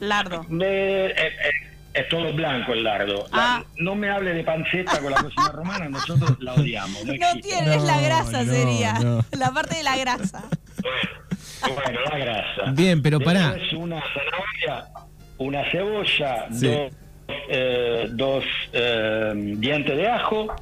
Lardo. 0.00 0.44
de- 0.48 1.06
eh, 1.06 1.12
eh, 1.16 1.75
es 1.96 2.08
todo 2.08 2.32
blanco 2.32 2.72
el 2.72 2.84
lardo. 2.84 3.26
Ah. 3.32 3.62
La- 3.62 3.82
no 3.84 3.94
me 3.94 4.10
hable 4.10 4.34
de 4.34 4.44
panceta 4.44 4.98
con 5.00 5.10
la 5.10 5.22
cocina 5.22 5.48
romana, 5.52 5.88
nosotros 5.88 6.36
la 6.40 6.54
odiamos. 6.54 7.04
No, 7.04 7.12
No 7.18 7.26
existe. 7.26 7.40
tiene, 7.48 7.74
es 7.76 7.82
la 7.82 7.96
No, 7.96 8.02
grasa 8.02 8.42
no, 8.44 8.52
sería. 8.52 8.92
no. 9.00 9.24
La 9.38 9.50
parte 9.52 9.76
de 9.76 9.82
la 9.82 9.96
grasa. 9.96 10.44
Bueno, 11.62 12.00
la 12.10 12.18
grasa. 12.18 12.70
Bien, 12.72 13.02
pero 13.02 13.18
pará. 13.20 13.56
Una 13.76 14.00
zanahoria, 14.02 14.88
una 15.38 15.70
cebolla, 15.70 16.46
Sí. 16.52 16.66
dos, 16.68 16.92
eh, 17.48 18.06
dos 18.10 18.44
eh, 18.72 19.32
dientes 19.34 19.96
de 19.96 20.08
ajo, 20.08 20.54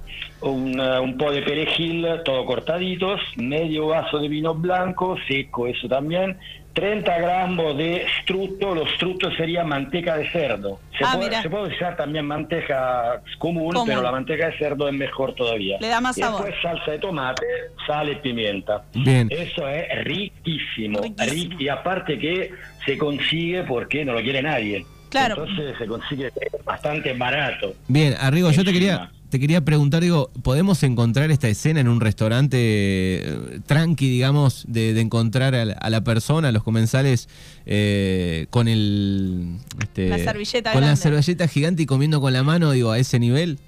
un, 0.45 0.79
eh, 0.81 1.01
un 1.01 1.17
po' 1.17 1.31
de 1.33 1.43
perejil, 1.43 2.07
todo 2.25 2.45
cortaditos, 2.45 3.21
medio 3.37 3.89
vaso 3.89 4.19
de 4.19 4.29
vino 4.29 4.55
blanco, 4.55 5.17
seco 5.29 5.67
eso 5.67 5.89
también, 5.89 6.37
30 6.75 7.19
gramos 7.19 7.77
de 7.79 8.05
strutto, 8.23 8.75
los 8.75 8.91
strutto 8.97 9.31
sería 9.37 9.63
manteca 9.65 10.17
de 10.17 10.29
cerdo. 10.31 10.81
Se, 10.99 11.05
Ah, 11.05 11.13
puede, 11.15 11.29
mira. 11.29 11.43
se 11.43 11.49
puede 11.49 11.73
usar 11.75 11.97
también 11.97 12.27
manteca 12.27 13.23
común, 13.39 13.73
Común. 13.73 13.87
pero 13.87 14.03
la 14.03 14.11
manteca 14.11 14.47
de 14.47 14.59
cerdo 14.59 14.89
es 14.89 14.95
mejor 14.95 15.35
todavía. 15.35 15.79
Le 15.81 15.87
da 15.89 16.01
más 16.01 16.19
y 16.19 16.23
sabor. 16.23 16.43
Después 16.45 16.61
salsa 16.63 16.91
de 16.91 16.99
tomate, 16.99 17.47
sal 17.87 18.11
y 18.11 18.17
pimienta. 18.17 18.83
Bien. 18.93 19.29
Eso 19.31 19.69
es 19.69 19.85
riquísimo. 20.05 21.01
Riquísimo. 21.01 21.55
Ri- 21.57 21.61
y 21.63 21.69
aparte 21.69 22.19
que 22.19 22.51
se 22.85 22.99
consigue 22.99 23.63
porque 23.63 24.05
no 24.05 24.13
lo 24.15 24.21
quiere 24.21 24.43
nadie. 24.43 24.85
Claro. 25.11 25.45
Entonces 25.47 25.79
se 25.79 25.87
consigue 25.87 26.31
bastante 26.65 27.13
barato. 27.13 27.73
Bien, 27.87 28.15
Arrigo, 28.21 28.51
yo 28.51 28.65
te 28.65 28.73
quería, 28.73 29.13
te 29.31 29.41
quería 29.41 29.65
preguntar, 29.65 30.03
digo, 30.03 30.31
¿podemos 30.43 30.83
encontrar 30.83 31.31
esta 31.31 31.49
escena 31.49 31.81
en 31.81 31.89
un 31.89 32.01
restaurante 32.01 32.57
eh, 32.61 33.61
tranqui, 33.67 34.09
digamos, 34.09 34.65
de, 34.69 34.95
de 34.95 35.01
encontrar 35.01 35.55
a 35.55 35.65
la, 35.65 35.75
a 35.75 35.91
la 35.91 36.03
persona, 36.03 36.49
a 36.49 36.53
los 36.53 36.63
comensales, 36.63 37.29
eh, 37.67 38.47
con 38.51 38.69
el... 38.69 39.57
este, 39.81 40.09
La 40.09 40.19
servilleta 40.19 40.73
Con 40.73 40.83
la 40.83 40.97
servilleta 40.97 41.49
gigante 41.49 41.83
y 41.83 41.87
comiendo 41.87 42.21
con 42.21 42.33
la 42.33 42.43
mano, 42.43 42.71
digo, 42.73 42.91
a 42.91 42.99
ese 42.99 43.19
nivel? 43.19 43.59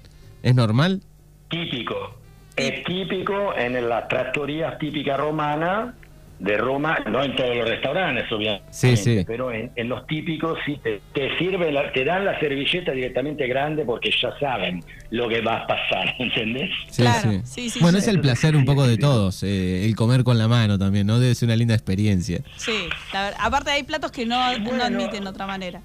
¿Es 0.43 0.55
normal? 0.55 1.01
Típico. 1.49 1.95
Es 2.55 2.83
típico 2.85 3.55
en 3.55 3.87
las 3.87 4.07
trattorías 4.07 4.79
típicas 4.79 5.19
romanas 5.19 5.93
de 6.39 6.55
Roma, 6.57 6.99
no 7.09 7.23
en 7.23 7.35
todos 7.35 7.55
los 7.55 7.67
restaurantes, 7.67 8.31
obviamente, 8.31 8.67
Sí, 8.71 8.95
sí. 8.95 9.23
pero 9.25 9.51
en, 9.51 9.71
en 9.75 9.89
los 9.89 10.05
típicos 10.05 10.59
sí 10.65 10.79
te, 10.83 11.01
te 11.13 11.35
sirven, 11.37 11.73
la- 11.73 11.91
te 11.91 12.05
dan 12.05 12.25
la 12.25 12.39
servilleta 12.39 12.91
directamente 12.91 13.47
grande 13.47 13.83
porque 13.85 14.11
ya 14.21 14.29
saben 14.39 14.83
lo 15.09 15.27
que 15.27 15.41
va 15.41 15.63
a 15.63 15.67
pasar, 15.67 16.13
¿entendés? 16.19 16.69
Sí, 16.89 17.01
Claro, 17.01 17.31
sí. 17.31 17.41
sí, 17.43 17.69
sí, 17.71 17.79
bueno, 17.81 17.97
sí. 17.99 18.03
es 18.03 18.07
el 18.09 18.21
placer 18.21 18.55
un 18.55 18.65
poco 18.65 18.85
de 18.87 18.97
todos, 18.97 19.41
eh, 19.43 19.85
el 19.85 19.95
comer 19.95 20.23
con 20.23 20.37
la 20.37 20.47
mano 20.47 20.77
también, 20.77 21.07
¿no? 21.07 21.19
Debe 21.19 21.33
ser 21.33 21.47
una 21.47 21.55
linda 21.55 21.73
experiencia. 21.73 22.41
Sí, 22.57 22.87
la 23.13 23.23
verdad. 23.23 23.39
aparte 23.41 23.71
hay 23.71 23.83
platos 23.83 24.11
que 24.11 24.25
no, 24.25 24.57
no 24.59 24.63
Bueno. 24.65 24.83
admiten 24.83 25.25
otra 25.25 25.47
manera. 25.47 25.81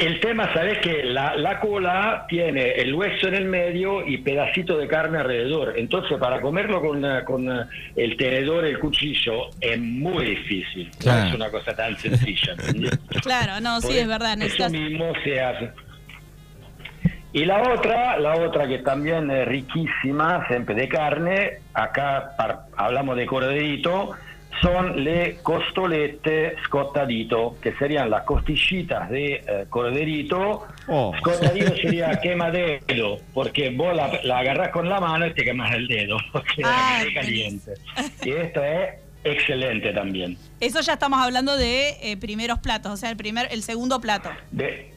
El 0.00 0.18
tema, 0.20 0.50
sabes 0.54 0.78
que 0.78 1.04
la, 1.04 1.36
la 1.36 1.60
cola 1.60 2.24
tiene 2.26 2.70
el 2.72 2.94
hueso 2.94 3.28
en 3.28 3.34
el 3.34 3.44
medio 3.44 4.06
y 4.06 4.16
pedacito 4.18 4.78
de 4.78 4.88
carne 4.88 5.18
alrededor. 5.18 5.74
Entonces, 5.76 6.16
para 6.18 6.40
comerlo 6.40 6.80
con, 6.80 7.04
eh, 7.04 7.22
con 7.24 7.46
eh, 7.50 7.64
el 7.96 8.16
tenedor 8.16 8.64
el 8.64 8.78
cuchillo 8.78 9.50
es 9.60 9.78
muy 9.78 10.24
difícil. 10.24 10.90
Claro. 10.98 11.20
No 11.20 11.28
es 11.28 11.34
una 11.34 11.50
cosa 11.50 11.76
tan 11.76 11.96
sencilla. 11.98 12.54
Claro, 13.22 13.60
no, 13.60 13.80
sí, 13.82 13.98
es 13.98 14.08
verdad. 14.08 14.40
Eso 14.40 14.70
mismo 14.70 15.12
se 15.22 15.38
hace. 15.40 15.70
Y 17.32 17.44
la 17.44 17.60
otra, 17.72 18.18
la 18.18 18.36
otra 18.36 18.66
que 18.66 18.78
también 18.78 19.30
es 19.30 19.46
riquísima, 19.46 20.46
siempre 20.48 20.74
de 20.74 20.88
carne, 20.88 21.58
acá 21.74 22.32
par- 22.36 22.62
hablamos 22.76 23.16
de 23.16 23.26
corderito, 23.26 24.12
son 24.60 25.02
le 25.02 25.38
costolette 25.42 26.56
scottadito, 26.64 27.56
que 27.60 27.72
serían 27.74 28.10
las 28.10 28.24
costillitas 28.24 29.08
de 29.10 29.34
eh, 29.34 29.66
corderito. 29.68 30.66
Oh. 30.88 31.12
Scottadito 31.18 31.74
sería 31.82 32.20
quemadero, 32.20 33.18
porque 33.32 33.70
vos 33.70 33.94
la, 33.94 34.20
la 34.24 34.38
agarrás 34.38 34.70
con 34.70 34.88
la 34.88 35.00
mano 35.00 35.26
y 35.26 35.34
te 35.34 35.44
quemas 35.44 35.74
el 35.74 35.86
dedo, 35.88 36.16
porque 36.32 36.62
Ah, 36.64 37.02
es 37.06 37.14
caliente. 37.14 37.74
Y 38.24 38.30
esto 38.30 38.62
es 38.62 38.94
excelente 39.24 39.92
también. 39.92 40.36
Eso 40.60 40.80
ya 40.80 40.94
estamos 40.94 41.20
hablando 41.20 41.56
de 41.56 41.96
eh, 42.02 42.16
primeros 42.16 42.58
platos, 42.58 42.92
o 42.92 42.96
sea, 42.96 43.10
el 43.10 43.16
primer, 43.16 43.48
el 43.50 43.62
segundo 43.62 44.00
plato. 44.00 44.30
De 44.50 44.92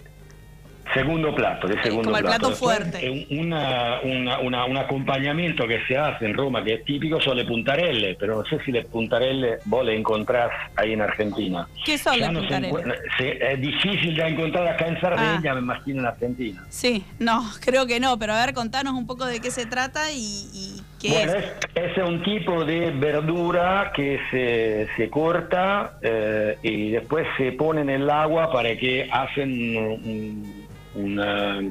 segundo 0.94 1.34
plato, 1.34 1.68
de 1.68 1.82
segundo 1.82 2.06
como 2.06 2.18
el 2.18 2.24
plato 2.26 2.52
fuerte. 2.52 3.26
una- 3.32 4.00
una- 4.04 4.40
una- 4.40 4.66
un 4.66 4.78
acompañamiento 4.78 5.68
que 5.68 5.80
se 5.88 5.98
hace 5.98 6.26
en 6.26 6.34
Roma, 6.36 6.64
que 6.64 6.76
es 6.76 6.86
típico, 6.86 7.20
son 7.22 7.38
le 7.38 7.46
puntarelle, 7.46 8.16
pero 8.20 8.38
no 8.38 8.46
sé 8.46 8.60
si 8.64 8.72
le 8.72 8.84
puntarelle 8.84 9.58
vos 9.66 9.86
le 9.86 9.96
encontrás 9.98 10.52
ahí 10.76 10.94
en 10.94 11.02
Argentina. 11.02 11.68
¿Qué 11.86 11.98
son 11.98 12.18
Ya 12.18 12.28
le 12.28 12.34
no 12.34 12.40
puntarelle? 12.42 12.74
se- 13.18 13.54
es 13.54 13.62
difícil 13.62 14.16
de 14.16 14.28
encontrar 14.28 14.68
acá 14.68 14.88
en 14.88 15.00
Sardegna, 15.02 15.52
Ah. 15.52 15.56
me 15.56 15.60
imagino 15.62 16.00
en 16.02 16.06
Argentina. 16.08 16.64
Sí, 16.70 17.04
no, 17.20 17.44
creo 17.64 17.86
que 17.86 18.00
no, 18.00 18.18
pero 18.20 18.34
a 18.34 18.46
ver, 18.46 18.54
contanos 18.54 18.94
un 18.94 19.08
poco 19.08 19.26
de 19.26 19.40
qué 19.40 19.52
se 19.52 19.66
trata 19.66 20.12
y, 20.12 20.48
y 20.54 20.82
qué 21.02 21.10
Bueno, 21.10 21.34
es. 21.34 21.46
es, 21.76 21.98
es 21.98 22.04
un 22.08 22.24
tipo 22.24 22.64
de 22.66 22.92
verdura 22.92 23.92
que 23.96 24.20
se, 24.32 24.88
se 24.96 25.10
corta 25.10 25.98
eh, 26.02 26.58
y 26.64 26.92
después 26.92 27.26
se 27.38 27.52
pone 27.54 27.82
en 27.82 27.90
el 27.90 28.10
agua 28.10 28.52
para 28.52 28.76
que 28.78 29.10
hacen 29.12 29.76
un- 29.78 30.63
una, 30.96 31.62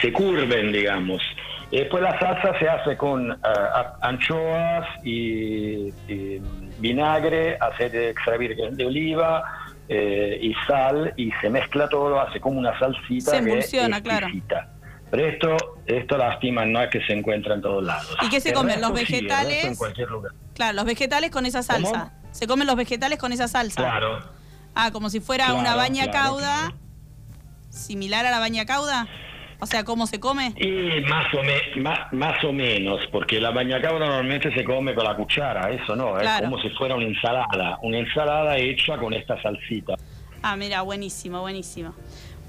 se 0.00 0.12
curven, 0.12 0.72
digamos. 0.72 1.22
Y 1.70 1.78
después 1.78 2.02
la 2.02 2.18
salsa 2.18 2.58
se 2.58 2.68
hace 2.68 2.96
con 2.96 3.32
a- 3.32 3.96
anchoas 4.02 4.86
y, 5.04 5.88
y 6.08 6.40
vinagre, 6.78 7.56
aceite 7.60 7.96
de 7.98 8.10
extra 8.10 8.36
virgen 8.36 8.76
de 8.76 8.84
oliva 8.86 9.42
eh, 9.88 10.38
y 10.42 10.54
sal 10.66 11.14
y 11.16 11.30
se 11.40 11.48
mezcla 11.48 11.88
todo, 11.88 12.20
hace 12.20 12.40
como 12.40 12.58
una 12.58 12.78
salsita 12.78 13.30
Se 13.32 13.42
que 13.42 13.50
emulsiona, 13.50 14.02
claro. 14.02 14.26
exquisita. 14.26 14.68
Pero 15.10 15.26
esto, 15.26 15.56
esto 15.86 16.16
lástima, 16.16 16.64
no 16.64 16.80
es 16.82 16.88
que 16.90 17.00
se 17.04 17.12
encuentra 17.12 17.54
en 17.54 17.60
todos 17.62 17.84
lados. 17.84 18.16
¿Y 18.22 18.30
qué 18.30 18.40
se 18.40 18.52
comen? 18.54 18.80
¿Los 18.80 18.90
sí, 18.98 19.04
vegetales? 19.04 19.64
en 19.64 19.76
cualquier 19.76 20.08
lugar. 20.10 20.32
Claro, 20.54 20.74
los 20.76 20.84
vegetales 20.86 21.30
con 21.30 21.44
esa 21.46 21.62
salsa. 21.62 22.12
Se 22.30 22.46
comen 22.46 22.66
los 22.66 22.76
vegetales 22.76 23.18
con 23.18 23.30
esa 23.32 23.46
salsa. 23.46 23.82
Claro. 23.82 24.20
Ah, 24.74 24.90
como 24.90 25.10
si 25.10 25.20
fuera 25.20 25.44
Claro, 25.46 25.60
una 25.60 25.74
baña 25.76 26.04
claro, 26.04 26.28
cauda, 26.30 26.56
claro. 26.68 26.81
Similar 27.82 28.24
a 28.26 28.30
la 28.30 28.38
baña 28.38 28.64
cauda. 28.64 29.06
O 29.60 29.66
sea, 29.66 29.84
¿cómo 29.84 30.08
se 30.08 30.18
come? 30.18 30.52
Y 30.56 31.00
más 31.08 31.32
o, 31.34 31.42
me- 31.42 31.80
más, 31.82 32.12
más 32.12 32.42
o 32.42 32.52
menos, 32.52 33.00
porque 33.12 33.40
la 33.40 33.50
bañacabra 33.50 34.06
normalmente 34.06 34.52
se 34.52 34.64
come 34.64 34.92
con 34.92 35.04
la 35.04 35.14
cuchara, 35.14 35.70
eso 35.70 35.94
no, 35.94 36.16
es 36.16 36.22
Claro. 36.22 36.46
como 36.46 36.60
si 36.60 36.68
fuera 36.70 36.96
una 36.96 37.06
ensalada, 37.06 37.78
una 37.82 37.98
ensalada 37.98 38.56
hecha 38.56 38.96
con 38.98 39.12
esta 39.12 39.40
salsita. 39.40 39.94
Ah, 40.42 40.56
mira, 40.56 40.82
buenísimo, 40.82 41.40
buenísimo. 41.42 41.94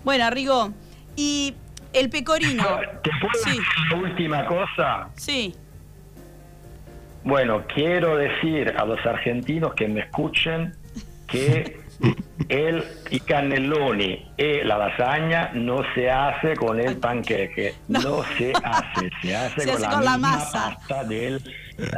Bueno, 0.03 0.27
Rigo, 0.31 0.73
y 1.15 1.53
el 1.93 2.09
pecorino. 2.09 2.63
¿Te 3.03 3.11
puedo 3.21 3.33
Sí, 3.43 3.49
decir 3.51 3.63
la 3.91 3.97
última 3.97 4.45
cosa? 4.47 5.09
sí. 5.15 5.53
Bueno, 7.23 7.63
quiero 7.73 8.17
decir 8.17 8.73
a 8.77 8.83
los 8.85 8.99
argentinos 9.05 9.73
que 9.75 9.87
me 9.87 10.01
escuchen 10.01 10.75
que 11.27 11.79
el 12.49 12.83
i 13.11 13.19
cannelloni 13.19 14.25
y 14.37 14.63
la 14.63 14.77
lasaña 14.77 15.51
no 15.53 15.81
se 15.95 16.09
hace 16.09 16.55
con 16.55 16.79
el 16.79 16.97
panqueque, 16.97 17.73
no, 17.87 18.23
se 18.37 18.51
hace, 18.63 19.09
se 19.21 19.35
hace 19.35 19.61
Se 19.61 19.65
con, 19.67 19.75
hace 19.75 19.81
la, 19.81 19.89
con 19.91 20.05
la 20.05 20.17
masa. 20.17 20.75
pasta 20.77 21.03
del 21.05 21.41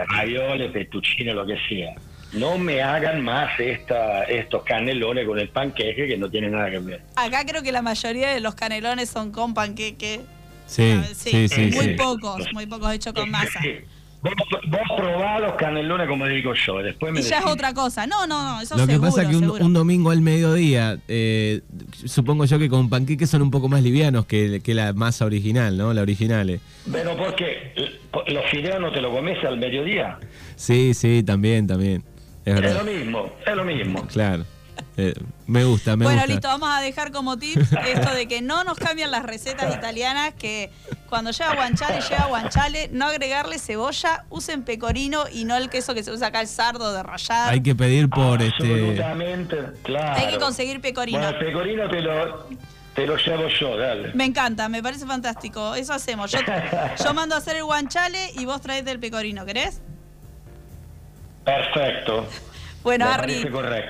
ravioli, 0.07 0.69
fettuccine, 0.69 1.33
lo 1.33 1.45
que 1.45 1.57
sea. 1.67 1.95
No 2.33 2.57
me 2.57 2.81
hagan 2.81 3.23
más 3.23 3.57
esta, 3.59 4.23
estos 4.23 4.63
canelones 4.63 5.25
con 5.25 5.39
el 5.39 5.49
panqueque 5.49 6.07
que 6.07 6.17
no 6.17 6.29
tienen 6.29 6.51
nada 6.51 6.69
que 6.69 6.79
ver. 6.79 7.01
Acá 7.15 7.45
creo 7.45 7.63
que 7.63 7.71
la 7.71 7.81
mayoría 7.81 8.29
de 8.33 8.41
los 8.41 8.55
canelones 8.55 9.09
son 9.09 9.31
con 9.31 9.53
panqueque. 9.53 10.21
Sí, 10.65 10.99
Ah, 10.99 11.05
sí, 11.13 11.47
sí, 11.47 11.71
muy 11.73 11.85
sí. 11.85 11.93
pocos, 11.93 12.51
muy 12.51 12.65
pocos 12.65 12.91
hechos 12.93 13.13
con 13.13 13.29
masa. 13.29 13.59
Vos, 14.25 14.33
vos 14.69 14.81
probá 14.97 15.39
los 15.39 15.53
canelones 15.53 16.07
como 16.07 16.25
digo 16.27 16.53
yo, 16.55 16.79
después 16.79 17.13
me 17.13 17.19
Y 17.19 17.23
ya 17.23 17.39
es 17.39 17.45
otra 17.45 17.73
cosa. 17.73 18.07
No, 18.07 18.25
no, 18.27 18.43
no, 18.43 18.61
eso 18.61 18.75
Lo 18.75 18.85
que 18.87 18.93
seguro, 18.93 19.11
pasa 19.11 19.29
que 19.29 19.35
un, 19.35 19.41
seguro. 19.43 19.65
un 19.65 19.73
domingo 19.73 20.09
al 20.11 20.21
mediodía, 20.21 20.97
eh, 21.07 21.61
supongo 22.05 22.45
yo 22.45 22.57
que 22.59 22.67
con 22.69 22.89
panqueques 22.89 23.29
son 23.29 23.41
un 23.43 23.51
poco 23.51 23.69
más 23.69 23.83
livianos 23.83 24.25
que, 24.25 24.61
que 24.63 24.73
la 24.73 24.93
masa 24.93 25.25
original, 25.25 25.77
¿no? 25.77 25.93
La 25.93 26.01
original. 26.01 26.49
eh. 26.49 26.59
Pero 26.91 27.15
porque 27.15 27.73
los 28.27 28.45
fideos 28.49 28.79
no 28.81 28.91
te 28.91 29.01
lo 29.01 29.11
comes 29.11 29.43
al 29.43 29.57
mediodía. 29.57 30.17
Sí, 30.55 30.93
sí, 30.93 31.21
también, 31.23 31.67
también. 31.67 32.03
Es 32.45 32.55
Es 32.55 32.61
lo 32.61 32.67
verdad. 32.67 32.83
mismo, 32.83 33.31
es 33.45 33.55
lo 33.55 33.63
mismo. 33.65 34.07
Claro. 34.07 34.45
Eh, 34.97 35.13
me 35.45 35.65
gusta, 35.65 35.97
me 35.97 36.05
bueno, 36.05 36.21
gusta. 36.21 36.33
listo, 36.33 36.47
vamos 36.47 36.69
a 36.71 36.79
dejar 36.79 37.11
como 37.11 37.37
tip 37.37 37.57
esto 37.57 38.13
de 38.13 38.27
que 38.27 38.41
no 38.41 38.63
nos 38.63 38.77
cambian 38.77 39.11
las 39.11 39.23
recetas 39.23 39.75
italianas, 39.75 40.33
que 40.35 40.71
cuando 41.09 41.31
lleva 41.31 41.53
guanciale, 41.53 41.99
lleva 42.01 42.25
guanciale, 42.27 42.89
no 42.93 43.05
agregarle 43.05 43.59
cebolla, 43.59 44.23
usen 44.29 44.63
pecorino 44.63 45.25
y 45.31 45.43
no 45.43 45.57
el 45.57 45.69
queso 45.69 45.93
que 45.93 46.03
se 46.03 46.11
usa 46.11 46.27
acá, 46.27 46.39
el 46.39 46.47
sardo 46.47 46.93
de 46.93 47.03
rallar. 47.03 47.51
Hay 47.51 47.61
que 47.61 47.75
pedir 47.75 48.09
por 48.09 48.41
este. 48.41 48.63
Absolutamente, 48.63 49.57
claro. 49.83 50.21
Hay 50.21 50.31
que 50.31 50.37
conseguir 50.37 50.79
pecorino. 50.79 51.19
Bueno, 51.19 51.37
el 51.37 51.45
pecorino 51.45 51.89
te 51.89 52.01
lo, 52.01 52.47
te 52.95 53.05
lo 53.05 53.17
llevo 53.17 53.47
yo, 53.49 53.77
dale. 53.77 54.11
Me 54.13 54.23
encanta, 54.23 54.69
me 54.69 54.81
parece 54.81 55.05
fantástico. 55.05 55.75
Eso 55.75 55.91
hacemos. 55.93 56.31
Yo, 56.31 56.39
yo 57.03 57.13
mando 57.13 57.35
a 57.35 57.39
hacer 57.39 57.57
el 57.57 57.65
guanciale 57.65 58.31
y 58.37 58.45
vos 58.45 58.61
traete 58.61 58.91
el 58.91 58.99
pecorino, 58.99 59.45
¿querés? 59.45 59.81
Perfecto. 61.43 62.25
Bueno, 62.85 63.05
Arri. 63.05 63.43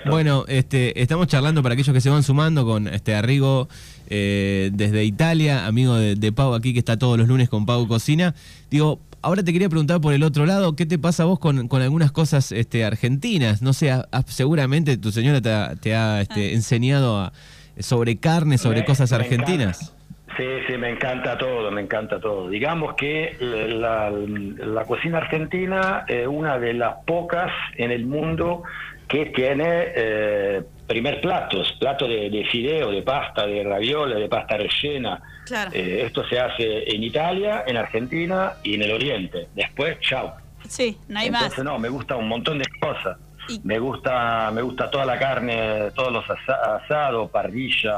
Bueno, 0.09 0.45
este, 0.47 0.99
estamos 1.01 1.27
charlando 1.27 1.61
para 1.61 1.73
aquellos 1.73 1.93
que 1.93 1.99
se 2.01 2.09
van 2.09 2.23
sumando 2.23 2.65
con 2.65 2.87
este 2.87 3.13
Arrigo 3.13 3.67
eh, 4.09 4.71
desde 4.73 5.03
Italia, 5.03 5.67
amigo 5.67 5.95
de, 5.95 6.15
de 6.15 6.31
Pau 6.31 6.53
aquí 6.55 6.71
que 6.73 6.79
está 6.79 6.97
todos 6.97 7.17
los 7.17 7.27
lunes 7.27 7.49
con 7.49 7.65
Pau 7.65 7.87
Cocina. 7.87 8.33
Digo, 8.71 8.99
ahora 9.21 9.43
te 9.43 9.51
quería 9.51 9.67
preguntar 9.69 9.99
por 9.99 10.13
el 10.13 10.23
otro 10.23 10.45
lado, 10.45 10.75
¿qué 10.77 10.85
te 10.85 10.97
pasa 10.97 11.23
a 11.23 11.25
vos 11.25 11.39
con, 11.39 11.67
con 11.67 11.81
algunas 11.81 12.11
cosas 12.13 12.51
este, 12.53 12.85
argentinas? 12.85 13.61
No 13.61 13.73
sé, 13.73 13.91
ha- 13.91 14.07
seguramente 14.27 14.95
tu 14.97 15.11
señora 15.11 15.41
te 15.41 15.51
ha, 15.51 15.75
te 15.75 15.93
ha, 15.93 16.21
este, 16.21 16.53
enseñado 16.53 17.19
a- 17.19 17.33
sobre 17.79 18.15
carne, 18.15 18.57
sobre 18.57 18.79
Me- 18.79 18.85
cosas 18.85 19.11
me 19.11 19.17
argentinas. 19.17 19.91
Sí, 20.37 20.43
sí, 20.67 20.77
me 20.77 20.89
encanta 20.89 21.37
todo, 21.37 21.71
me 21.71 21.81
encanta 21.81 22.19
todo. 22.19 22.49
Digamos 22.49 22.95
que 22.95 23.37
la, 23.39 24.09
la 24.11 24.83
cocina 24.83 25.19
argentina 25.19 26.03
es 26.07 26.27
una 26.27 26.59
de 26.59 26.73
las 26.73 26.95
pocas 27.05 27.51
en 27.77 27.91
el 27.91 28.05
mundo 28.05 28.63
que 29.07 29.27
tiene 29.27 29.65
eh, 29.95 30.63
primer 30.87 31.21
platos, 31.21 31.71
platos 31.79 32.09
de, 32.09 32.29
de 32.29 32.43
fideo, 32.45 32.91
de 32.91 33.01
pasta, 33.01 33.45
de 33.45 33.63
raviola, 33.63 34.15
de 34.15 34.27
pasta 34.27 34.57
rellena. 34.57 35.21
Claro. 35.45 35.71
Eh, 35.73 36.01
esto 36.05 36.27
se 36.27 36.39
hace 36.39 36.93
en 36.93 37.03
Italia, 37.03 37.63
en 37.67 37.77
Argentina 37.77 38.53
y 38.63 38.75
en 38.75 38.81
el 38.81 38.91
Oriente. 38.91 39.47
Después, 39.53 39.99
chao. 40.01 40.35
sí, 40.67 40.97
no 41.07 41.19
hay 41.19 41.27
Entonces, 41.27 41.59
más. 41.59 41.65
no, 41.65 41.79
me 41.79 41.87
gusta 41.89 42.15
un 42.15 42.27
montón 42.27 42.57
de 42.59 42.65
cosas. 42.81 43.17
Y- 43.47 43.61
Me 43.63 43.77
gusta, 43.77 44.49
me 44.51 44.63
gusta 44.63 44.89
toda 44.89 45.05
la 45.05 45.19
carne, 45.19 45.91
todos 45.95 46.11
los 46.11 46.25
asa- 46.29 46.77
asados, 46.83 47.29
parrilla, 47.29 47.95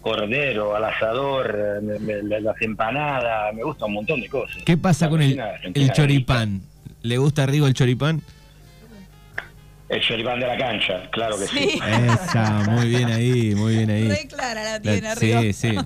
cordero, 0.00 0.74
al 0.76 0.84
asador, 0.84 1.80
me- 1.82 1.98
me- 1.98 2.40
las 2.40 2.60
empanadas, 2.62 3.54
me 3.54 3.62
gusta 3.62 3.84
un 3.86 3.94
montón 3.94 4.20
de 4.20 4.28
cosas. 4.28 4.62
¿Qué 4.64 4.76
pasa 4.76 5.06
La 5.06 5.10
con 5.10 5.22
el, 5.22 5.40
el 5.74 5.92
choripán? 5.92 6.62
¿Le 7.02 7.16
gusta 7.18 7.42
a 7.42 7.44
Arrigo 7.44 7.66
el 7.66 7.74
choripán? 7.74 8.22
El 9.88 10.00
choripán 10.02 10.38
de 10.38 10.46
la 10.46 10.56
cancha, 10.56 11.10
claro 11.10 11.36
que 11.36 11.48
sí. 11.48 11.58
Sí. 11.58 11.80
Esa, 11.82 12.62
muy 12.70 12.88
bien 12.88 13.10
ahí, 13.10 13.54
muy 13.56 13.74
bien 13.76 13.90
ahí. 13.90 14.08
Re 14.08 14.28
clara 14.28 14.62
la 14.62 14.72
La- 14.74 14.80
tiene 14.80 15.08
arriba. 15.08 15.40
sí, 15.40 15.52
sí. 15.52 15.76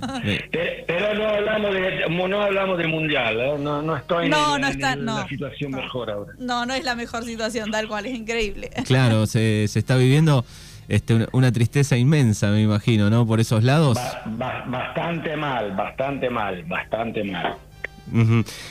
Pero, 0.53 0.85
pero 0.87 1.15
no 1.15 1.27
hablamos 1.29 1.73
de 1.73 2.05
no 2.11 2.43
hablamos 2.43 2.77
de 2.77 2.87
mundial, 2.87 3.41
¿eh? 3.41 3.55
no, 3.59 3.81
no 3.81 3.97
estoy 3.97 4.29
No, 4.29 4.57
en, 4.57 4.61
no 4.61 4.67
en 4.69 4.73
está- 4.75 4.95
la 4.97 5.03
no. 5.23 5.27
situación 5.29 5.71
No. 5.71 5.79
mejor 5.79 6.11
ahora. 6.11 6.33
No, 6.39 6.67
no 6.67 6.75
es 6.75 6.85
la 6.85 6.95
mejor 6.95 7.25
situación, 7.25 7.71
tal 7.71 7.89
cual, 7.89 8.05
es 8.05 8.15
increíble. 8.15 8.69
Claro, 8.87 9.25
se, 9.27 9.67
se 9.69 9.79
está 9.79 9.97
viviendo 9.97 10.45
este, 10.89 11.27
una, 11.33 11.53
tristeza 11.53 11.97
inmensa, 11.97 12.51
me 12.51 12.63
imagino, 12.63 13.11
¿no? 13.11 13.27
Por 13.27 13.41
esos 13.41 13.65
lados. 13.65 13.95
Ba- 13.95 14.23
ba- 14.27 14.65
bastante 14.67 15.37
mal, 15.37 15.73
bastante 15.77 16.31
mal, 16.31 16.63
bastante 16.65 17.25
mal. 17.25 17.57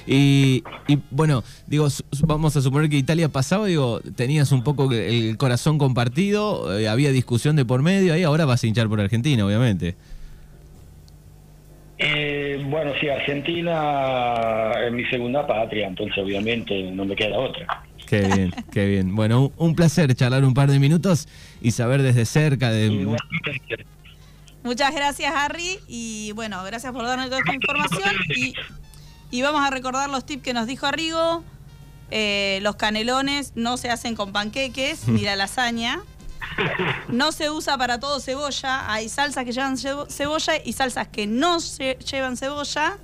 Y, 0.05 0.63
y, 0.87 0.99
bueno, 1.09 1.43
digo, 1.65 1.87
vamos 2.21 2.55
a 2.55 2.61
suponer 2.61 2.89
que 2.89 2.97
Italia 2.97 3.29
pasaba, 3.29 3.65
digo, 3.65 3.99
tenías 4.15 4.51
un 4.51 4.63
poco 4.63 4.91
el 4.91 5.37
corazón 5.37 5.77
compartido, 5.79 6.77
eh, 6.77 6.87
había 6.87 7.11
discusión 7.11 7.55
de 7.55 7.65
por 7.65 7.81
medio, 7.81 8.13
ahí 8.13 8.23
ahora 8.23 8.45
vas 8.45 8.63
a 8.63 8.67
hinchar 8.67 8.87
por 8.87 9.01
Argentina, 9.01 9.45
obviamente. 9.45 9.95
Eh, 11.97 12.63
bueno, 12.69 12.91
sí, 12.99 13.07
Argentina 13.09 14.71
es 14.85 14.91
mi 14.91 15.05
segunda 15.05 15.45
patria, 15.47 15.87
entonces 15.87 16.17
obviamente 16.17 16.91
no 16.91 17.05
me 17.05 17.15
queda 17.15 17.37
otra. 17.37 17.83
Qué 18.13 18.27
bien, 18.27 18.55
qué 18.71 18.85
bien. 18.87 19.15
Bueno, 19.15 19.41
un, 19.41 19.53
un 19.57 19.75
placer 19.75 20.13
charlar 20.15 20.43
un 20.43 20.53
par 20.53 20.69
de 20.69 20.77
minutos 20.79 21.27
y 21.61 21.71
saber 21.71 22.01
desde 22.03 22.25
cerca 22.25 22.69
de... 22.69 23.17
Muchas 24.63 24.93
gracias, 24.93 25.33
Harry. 25.35 25.79
Y 25.87 26.31
bueno, 26.33 26.63
gracias 26.63 26.93
por 26.93 27.03
darnos 27.05 27.25
toda 27.27 27.39
esta 27.39 27.53
información. 27.55 28.13
Y, 28.35 28.53
y 29.31 29.41
vamos 29.41 29.61
a 29.65 29.69
recordar 29.71 30.09
los 30.09 30.25
tips 30.25 30.43
que 30.43 30.53
nos 30.53 30.67
dijo 30.67 30.85
Arrigo. 30.85 31.43
Eh, 32.11 32.59
los 32.61 32.75
canelones 32.75 33.53
no 33.55 33.77
se 33.77 33.89
hacen 33.89 34.15
con 34.15 34.31
panqueques 34.31 35.07
ni 35.07 35.21
la 35.21 35.35
lasaña. 35.35 35.99
No 37.07 37.31
se 37.31 37.49
usa 37.49 37.77
para 37.79 37.99
todo 37.99 38.19
cebolla. 38.19 38.91
Hay 38.93 39.09
salsas 39.09 39.43
que 39.43 39.53
llevan 39.53 39.75
cebo- 39.77 40.07
cebolla 40.09 40.53
y 40.63 40.73
salsas 40.73 41.07
que 41.07 41.25
no 41.25 41.59
se 41.59 41.97
llevan 42.11 42.37
cebolla. 42.37 42.97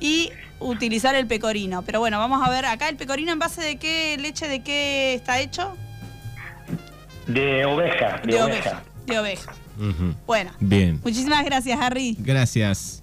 Y 0.00 0.32
utilizar 0.58 1.14
el 1.14 1.26
pecorino. 1.26 1.82
Pero 1.82 2.00
bueno, 2.00 2.18
vamos 2.18 2.46
a 2.46 2.50
ver 2.50 2.64
acá 2.66 2.88
el 2.88 2.96
pecorino 2.96 3.32
en 3.32 3.38
base 3.38 3.60
de 3.62 3.76
qué 3.76 4.16
leche 4.18 4.48
de 4.48 4.62
qué 4.62 5.14
está 5.14 5.38
hecho. 5.40 5.76
De 7.26 7.64
oveja, 7.64 8.20
de, 8.24 8.32
De 8.32 8.42
oveja. 8.42 8.58
oveja. 8.70 8.82
De 9.06 9.18
oveja. 9.18 9.52
Bueno. 10.26 10.50
Bien, 10.60 11.00
Muchísimas 11.02 11.44
gracias, 11.44 11.78
Harry. 11.80 12.16
gracias. 12.18 13.02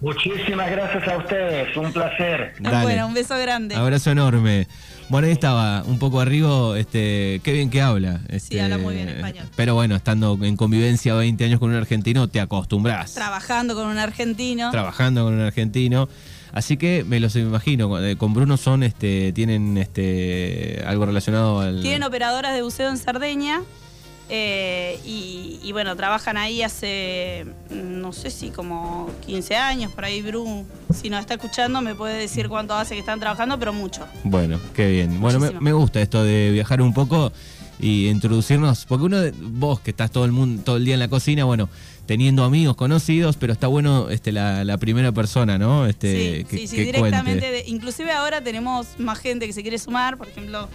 Muchísimas 0.00 0.68
gracias 0.70 1.06
a 1.06 1.16
ustedes, 1.18 1.76
un 1.76 1.92
placer. 1.92 2.54
Dale. 2.58 2.82
Bueno, 2.82 3.06
un 3.06 3.14
beso 3.14 3.36
grande. 3.38 3.74
Abrazo 3.76 4.10
enorme. 4.10 4.66
Bueno, 5.12 5.26
ahí 5.26 5.32
estaba, 5.34 5.82
un 5.82 5.98
poco 5.98 6.22
arriba, 6.22 6.78
este, 6.78 7.42
qué 7.44 7.52
bien 7.52 7.68
que 7.68 7.82
habla. 7.82 8.22
Este, 8.30 8.62
habla 8.62 8.78
muy 8.78 8.94
bien 8.94 9.10
español. 9.10 9.44
Pero 9.54 9.74
bueno, 9.74 9.94
estando 9.94 10.38
en 10.40 10.56
convivencia 10.56 11.12
20 11.12 11.44
años 11.44 11.60
con 11.60 11.68
un 11.68 11.76
argentino, 11.76 12.28
te 12.28 12.40
acostumbras. 12.40 13.12
trabajando 13.12 13.74
con 13.74 13.88
un 13.88 13.98
argentino. 13.98 14.70
Trabajando 14.70 15.24
con 15.24 15.34
un 15.34 15.40
argentino. 15.42 16.08
Así 16.52 16.78
que 16.78 17.04
me 17.06 17.20
los 17.20 17.36
imagino, 17.36 17.90
con- 17.90 18.02
eh, 18.02 18.16
con 18.16 18.32
Bruno 18.32 18.56
son, 18.56 18.82
este, 18.82 19.34
tienen 19.34 19.76
este 19.76 20.82
algo 20.86 21.04
relacionado 21.04 21.60
al. 21.60 21.82
Tienen 21.82 22.04
operadoras 22.04 22.54
de 22.54 22.62
buceo 22.62 22.88
en 22.88 22.96
Cerdeña. 22.96 23.60
eh, 24.30 24.71
y, 25.04 25.58
y 25.62 25.72
bueno, 25.72 25.94
trabajan 25.96 26.36
ahí 26.36 26.62
hace, 26.62 27.44
no 27.70 28.12
sé 28.12 28.30
si 28.30 28.50
como 28.50 29.10
15 29.26 29.56
años, 29.56 29.92
por 29.92 30.04
ahí 30.04 30.22
Bru, 30.22 30.64
si 30.94 31.10
nos 31.10 31.20
está 31.20 31.34
escuchando, 31.34 31.80
me 31.80 31.94
puede 31.94 32.18
decir 32.18 32.48
cuánto 32.48 32.74
hace 32.74 32.94
que 32.94 33.00
están 33.00 33.20
trabajando, 33.20 33.58
pero 33.58 33.72
mucho. 33.72 34.06
Bueno, 34.24 34.58
qué 34.74 34.88
bien. 34.90 35.20
Bueno, 35.20 35.38
me, 35.60 35.72
gusta 35.72 36.00
esto 36.00 36.22
de 36.24 36.50
viajar 36.52 36.80
un 36.82 36.92
poco 36.94 37.32
y 37.80 38.08
introducirnos, 38.08 38.84
porque 38.86 39.04
uno, 39.04 39.20
de- 39.20 39.32
vos 39.36 39.80
que 39.80 39.90
estás 39.90 40.10
todo 40.10 40.24
el 40.24 40.32
mundo, 40.32 40.62
todo 40.64 40.76
el 40.76 40.84
día 40.84 40.94
en 40.94 41.00
la 41.00 41.08
cocina, 41.08 41.44
bueno, 41.44 41.68
teniendo 42.06 42.44
amigos 42.44 42.76
conocidos, 42.76 43.36
pero 43.36 43.52
está 43.52 43.66
bueno 43.66 44.10
este, 44.10 44.30
la, 44.32 44.64
la 44.64 44.76
primera 44.78 45.10
persona, 45.12 45.58
¿no? 45.58 45.86
Este, 45.86 46.38
sí, 46.38 46.44
que, 46.44 46.56
sí, 46.58 46.66
sí, 46.68 46.76
que 46.76 46.84
directamente. 46.84 47.50
de- 47.50 47.64
inclusive 47.66 48.12
ahora 48.12 48.42
tenemos 48.42 48.86
más 48.98 49.18
gente 49.18 49.46
que 49.46 49.52
se 49.52 49.62
quiere 49.62 49.78
sumar, 49.78 50.16
por 50.16 50.28
ejemplo, 50.28 50.68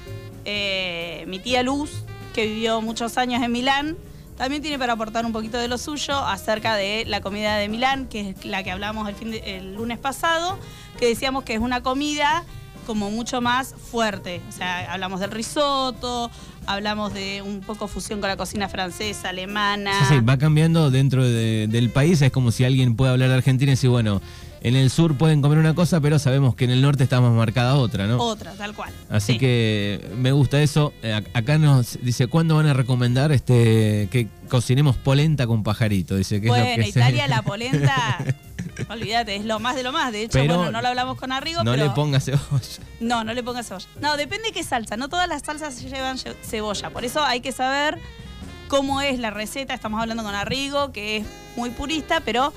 eh, 0.46 1.26
mi 1.28 1.40
tía 1.40 1.64
Luz, 1.64 1.92
que 2.38 2.46
vivió 2.46 2.82
muchos 2.84 3.18
años 3.18 3.42
en 3.42 3.52
Milán, 3.52 3.98
también 4.38 4.62
tiene 4.62 4.78
para 4.78 4.94
aportar 4.94 5.26
un 5.26 5.32
poquito 5.32 5.58
de 5.58 5.68
lo 5.68 5.80
suyo 5.80 6.16
acerca 6.20 6.76
de 6.76 7.04
la 7.08 7.20
comida 7.22 7.56
de 7.58 7.68
Milán, 7.68 8.06
que 8.06 8.30
es 8.30 8.46
la 8.46 8.62
que 8.62 8.70
hablamos 8.70 9.10
el, 9.10 9.16
fin 9.16 9.32
de- 9.32 9.58
el 9.58 9.74
lunes 9.74 9.98
pasado, 9.98 10.60
que 11.00 11.08
decíamos 11.08 11.44
que 11.46 11.56
es 11.56 11.60
una 11.60 11.82
comida 11.82 12.44
como 12.86 13.10
mucho 13.10 13.42
más 13.42 13.74
fuerte. 13.92 14.40
O 14.48 14.52
sea, 14.52 14.94
hablamos 14.94 15.20
del 15.20 15.32
risotto, 15.32 16.30
hablamos 16.68 17.12
de 17.16 17.42
un 17.42 17.62
poco 17.62 17.88
fusión 17.88 18.20
con 18.22 18.30
la 18.30 18.38
cocina 18.38 18.70
francesa, 18.70 19.30
alemana. 19.30 19.92
Sí, 20.08 20.16
sí, 20.16 20.20
va 20.20 20.38
cambiando 20.38 20.92
dentro 20.92 21.26
de- 21.26 21.66
del 21.68 21.90
país. 21.90 22.22
Es 22.22 22.32
como 22.32 22.52
si 22.52 22.64
alguien 22.66 22.96
puede 22.96 23.14
hablar 23.14 23.30
de 23.30 23.36
Argentina 23.36 23.72
y 23.72 23.74
decir, 23.74 23.90
bueno, 23.90 24.22
en 24.62 24.76
el 24.76 24.90
sur 24.90 25.18
pueden 25.18 25.42
comer 25.42 25.58
una 25.58 25.74
cosa, 25.76 26.00
pero 26.02 26.20
sabemos 26.20 26.56
que 26.56 26.66
en 26.66 26.72
el 26.72 26.82
norte 26.82 27.04
está 27.04 27.22
más 27.22 27.32
marcada 27.32 27.76
otra, 27.76 28.08
¿no? 28.08 28.18
Otra, 28.18 28.54
tal 28.54 28.74
cual. 28.74 28.92
Así 29.10 29.34
Sí. 29.34 29.40
que 29.40 30.10
me 30.18 30.32
gusta 30.32 30.62
eso. 30.62 30.94
Eh, 31.04 31.14
ac- 31.14 31.28
Acá 31.34 31.58
nos 31.58 32.00
dice, 32.02 32.28
¿cuándo 32.28 32.56
van 32.56 32.68
a 32.68 32.74
recomendar 32.74 33.32
este 33.32 34.08
que 34.12 34.28
cocinemos 34.50 34.96
polenta 34.98 35.46
con 35.48 35.64
pajarito? 35.64 36.16
Dice 36.16 36.42
que 36.42 36.48
es 36.48 36.54
lo 36.54 36.60
Bueno, 36.60 36.76
que 36.76 36.84
se- 36.92 37.00
Italia 37.00 37.28
la 37.28 37.42
polenta, 37.44 38.18
olvídate, 38.90 39.36
es 39.36 39.46
lo 39.46 39.60
más 39.60 39.76
de 39.76 39.84
lo 39.84 39.92
más. 39.92 40.12
De 40.12 40.24
hecho, 40.24 40.34
Pero 40.34 40.56
bueno, 40.58 40.72
no 40.72 40.82
lo 40.82 40.88
hablamos 40.88 41.18
con 41.18 41.32
Arrigo, 41.32 41.64
No 41.64 41.72
pero... 41.72 41.86
le 41.86 41.90
ponga 41.92 42.20
cebolla. 42.20 42.42
No, 43.00 43.24
no 43.24 43.34
le 43.34 43.44
pongas 43.44 43.68
cebolla. 43.68 43.88
No, 44.02 44.18
depende 44.18 44.52
qué 44.52 44.64
salsa. 44.64 44.98
No 44.98 45.10
todas 45.10 45.28
las 45.28 45.44
salsas 45.44 45.82
llevan 45.82 46.18
cebolla. 46.42 46.90
Por 46.90 47.06
eso 47.06 47.24
hay 47.24 47.42
que 47.42 47.52
saber 47.52 48.00
cómo 48.68 49.02
es 49.02 49.20
la 49.20 49.30
receta. 49.30 49.74
Estamos 49.74 50.02
hablando 50.02 50.24
con 50.24 50.36
Arrigo, 50.36 50.92
que 50.92 51.18
es 51.18 51.26
muy 51.56 51.70
purista, 51.70 52.22
pero 52.26 52.54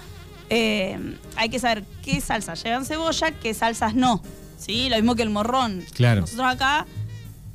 eh, 0.50 0.98
hay 1.36 1.48
que 1.48 1.58
saber 1.58 1.84
qué 2.02 2.20
salsas 2.20 2.62
llevan 2.62 2.84
cebolla, 2.84 3.30
qué 3.32 3.54
salsas 3.54 3.94
no. 3.94 4.22
¿Sí? 4.58 4.90
Lo 4.90 4.96
mismo 4.96 5.14
que 5.14 5.22
el 5.22 5.30
morrón. 5.30 5.82
Claro. 5.94 6.20
Nosotros 6.20 6.46
acá 6.46 6.86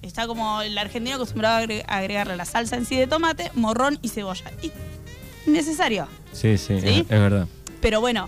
está 0.01 0.25
como 0.25 0.61
el 0.63 0.75
argentino 0.77 1.15
acostumbrado 1.17 1.57
a 1.57 1.61
agre- 1.61 1.83
a 1.87 1.97
agregarle 1.97 2.35
la 2.35 2.45
salsa 2.45 2.77
en 2.77 2.85
sí 2.85 2.95
de 2.95 3.05
tomate, 3.05 3.51
morrón 3.53 3.99
y 4.01 4.09
cebolla. 4.09 4.51
Y 4.63 4.71
necesario. 5.49 6.07
Sí, 6.31 6.57
sí, 6.57 6.79
¿Sí? 6.81 6.87
Es, 6.87 6.99
es 7.01 7.07
verdad. 7.09 7.47
Pero 7.81 8.01
bueno, 8.01 8.27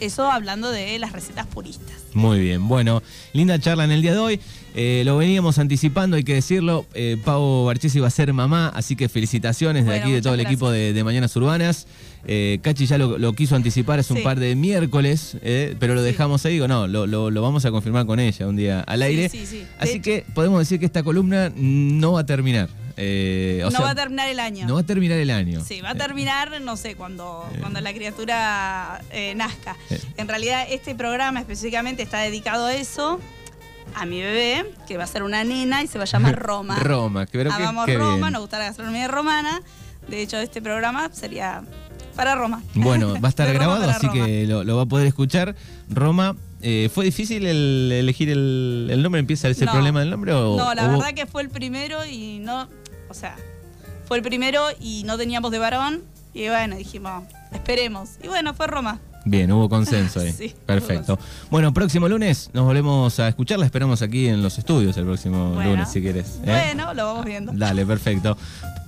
eso 0.00 0.30
hablando 0.30 0.70
de 0.70 0.98
las 0.98 1.12
recetas 1.12 1.46
puristas. 1.46 1.96
Muy 2.12 2.38
bien. 2.40 2.68
Bueno, 2.68 3.02
linda 3.32 3.58
charla 3.58 3.84
en 3.84 3.92
el 3.92 4.02
día 4.02 4.12
de 4.12 4.18
hoy. 4.18 4.40
Eh, 4.74 5.02
lo 5.06 5.16
veníamos 5.16 5.58
anticipando, 5.58 6.16
hay 6.18 6.24
que 6.24 6.34
decirlo. 6.34 6.84
Eh, 6.92 7.16
Pau 7.24 7.64
Barchesi 7.64 7.98
va 7.98 8.08
a 8.08 8.10
ser 8.10 8.30
mamá, 8.34 8.70
así 8.74 8.94
que 8.94 9.08
felicitaciones 9.08 9.86
de 9.86 9.94
aquí, 9.98 10.12
de 10.12 10.20
todo 10.20 10.34
el 10.34 10.40
equipo 10.40 10.70
de, 10.70 10.92
de 10.92 11.04
Mañanas 11.04 11.34
Urbanas. 11.36 11.86
Eh, 12.28 12.58
Cachi 12.62 12.86
ya 12.86 12.98
lo, 12.98 13.18
lo 13.18 13.32
quiso 13.34 13.54
anticipar 13.54 14.00
hace 14.00 14.12
un 14.12 14.22
par 14.24 14.40
de 14.40 14.56
miércoles, 14.56 15.36
eh, 15.42 15.76
pero 15.78 15.94
lo 15.94 16.00
Sí. 16.00 16.06
dejamos 16.06 16.44
ahí. 16.44 16.54
Digo, 16.54 16.66
no, 16.66 16.86
lo, 16.88 17.06
lo- 17.06 17.30
lo 17.30 17.42
vamos 17.42 17.64
a 17.64 17.70
confirmar 17.70 18.04
con 18.06 18.18
ella 18.18 18.46
un 18.48 18.56
día 18.56 18.80
al 18.80 19.02
aire. 19.02 19.28
Sí, 19.28 19.40
sí, 19.40 19.46
sí. 19.60 19.66
Así 19.78 20.00
que 20.00 20.24
podemos 20.34 20.58
decir 20.58 20.80
que 20.80 20.86
esta 20.86 21.02
columna 21.04 21.52
no 21.54 22.12
va 22.12 22.20
a 22.20 22.26
terminar. 22.26 22.68
Eh, 22.98 23.60
o 23.62 23.66
no 23.66 23.70
sea, 23.72 23.80
va 23.82 23.90
a 23.90 23.94
terminar 23.94 24.28
el 24.28 24.40
año. 24.40 24.66
no 24.66 24.74
va 24.74 24.80
a 24.80 24.86
terminar 24.86 25.18
el 25.18 25.30
año. 25.30 25.62
Sí, 25.64 25.80
va 25.82 25.90
a 25.90 25.94
terminar, 25.94 26.60
no 26.62 26.76
sé, 26.76 26.94
cuando, 26.96 27.46
cuando 27.60 27.80
la 27.80 27.92
criatura 27.92 29.02
nazca. 29.36 29.76
En 30.16 30.26
realidad, 30.28 30.66
este 30.70 30.94
programa 30.94 31.38
específicamente 31.40 32.02
está 32.02 32.20
dedicado 32.22 32.66
a 32.66 32.74
eso, 32.74 33.20
a 33.94 34.04
mi 34.06 34.20
bebé, 34.20 34.72
que 34.88 34.96
va 34.96 35.04
a 35.04 35.06
ser 35.06 35.22
una 35.22 35.44
nena 35.44 35.82
y 35.82 35.86
se 35.86 35.98
va 35.98 36.04
a 36.04 36.06
llamar 36.06 36.36
Roma. 36.42 36.76
Roma, 36.80 37.26
que- 37.26 37.40
Amamos 37.42 37.86
qué 37.86 37.96
Roma, 37.98 38.16
bien. 38.16 38.32
nos 38.32 38.40
gusta 38.40 38.58
la 38.58 38.64
gastronomía 38.64 39.06
romana. 39.08 39.60
De 40.08 40.22
hecho, 40.22 40.38
este 40.38 40.62
programa 40.62 41.10
sería 41.12 41.62
para 42.16 42.34
Roma. 42.34 42.62
Bueno, 42.74 43.14
va 43.20 43.28
a 43.28 43.30
estar 43.30 43.52
grabado, 43.54 43.88
así 43.88 44.06
Roma. 44.06 44.24
que 44.26 44.46
lo, 44.46 44.64
lo 44.64 44.76
va 44.76 44.82
a 44.82 44.86
poder 44.86 45.06
escuchar. 45.06 45.54
Roma, 45.90 46.34
eh, 46.62 46.90
¿fue 46.92 47.04
difícil 47.04 47.46
el 47.46 47.92
elegir 47.92 48.30
el, 48.30 48.88
el 48.90 49.02
nombre? 49.02 49.20
¿Empieza 49.20 49.48
ese 49.48 49.64
No. 49.66 49.72
problema 49.72 50.00
del 50.00 50.10
nombre? 50.10 50.32
O, 50.32 50.56
No, 50.56 50.74
la 50.74 50.86
o- 50.86 50.90
verdad 50.92 51.14
que 51.14 51.26
fue 51.26 51.42
el 51.42 51.50
primero 51.50 52.04
y 52.04 52.38
no. 52.40 52.68
O 53.08 53.14
sea, 53.14 53.36
fue 54.06 54.16
el 54.16 54.22
primero 54.22 54.62
y 54.80 55.02
no 55.04 55.16
teníamos 55.18 55.50
de 55.52 55.58
varón. 55.58 56.02
Y 56.34 56.48
bueno, 56.48 56.76
dijimos, 56.76 57.24
esperemos. 57.52 58.10
Y 58.22 58.28
bueno, 58.28 58.52
fue 58.54 58.66
Roma. 58.66 58.98
Bien, 59.28 59.50
hubo 59.50 59.68
consenso 59.68 60.20
ahí. 60.20 60.32
Sí, 60.38 60.54
Perfecto. 60.66 61.18
Bueno, 61.50 61.72
próximo 61.74 62.08
lunes 62.08 62.50
nos 62.52 62.64
volvemos 62.64 63.18
a 63.18 63.26
escuchar. 63.28 63.58
La 63.58 63.64
esperamos 63.64 64.00
aquí 64.02 64.28
en 64.28 64.42
los 64.42 64.56
estudios 64.58 64.96
el 64.98 65.04
próximo 65.04 65.52
Bueno. 65.54 65.70
lunes, 65.70 65.88
si 65.90 66.00
quieres. 66.00 66.38
¿eh? 66.44 66.72
Bueno, 66.74 66.94
lo 66.94 67.06
vamos 67.06 67.24
viendo. 67.24 67.52
Dale, 67.54 67.84
perfecto. 67.86 68.36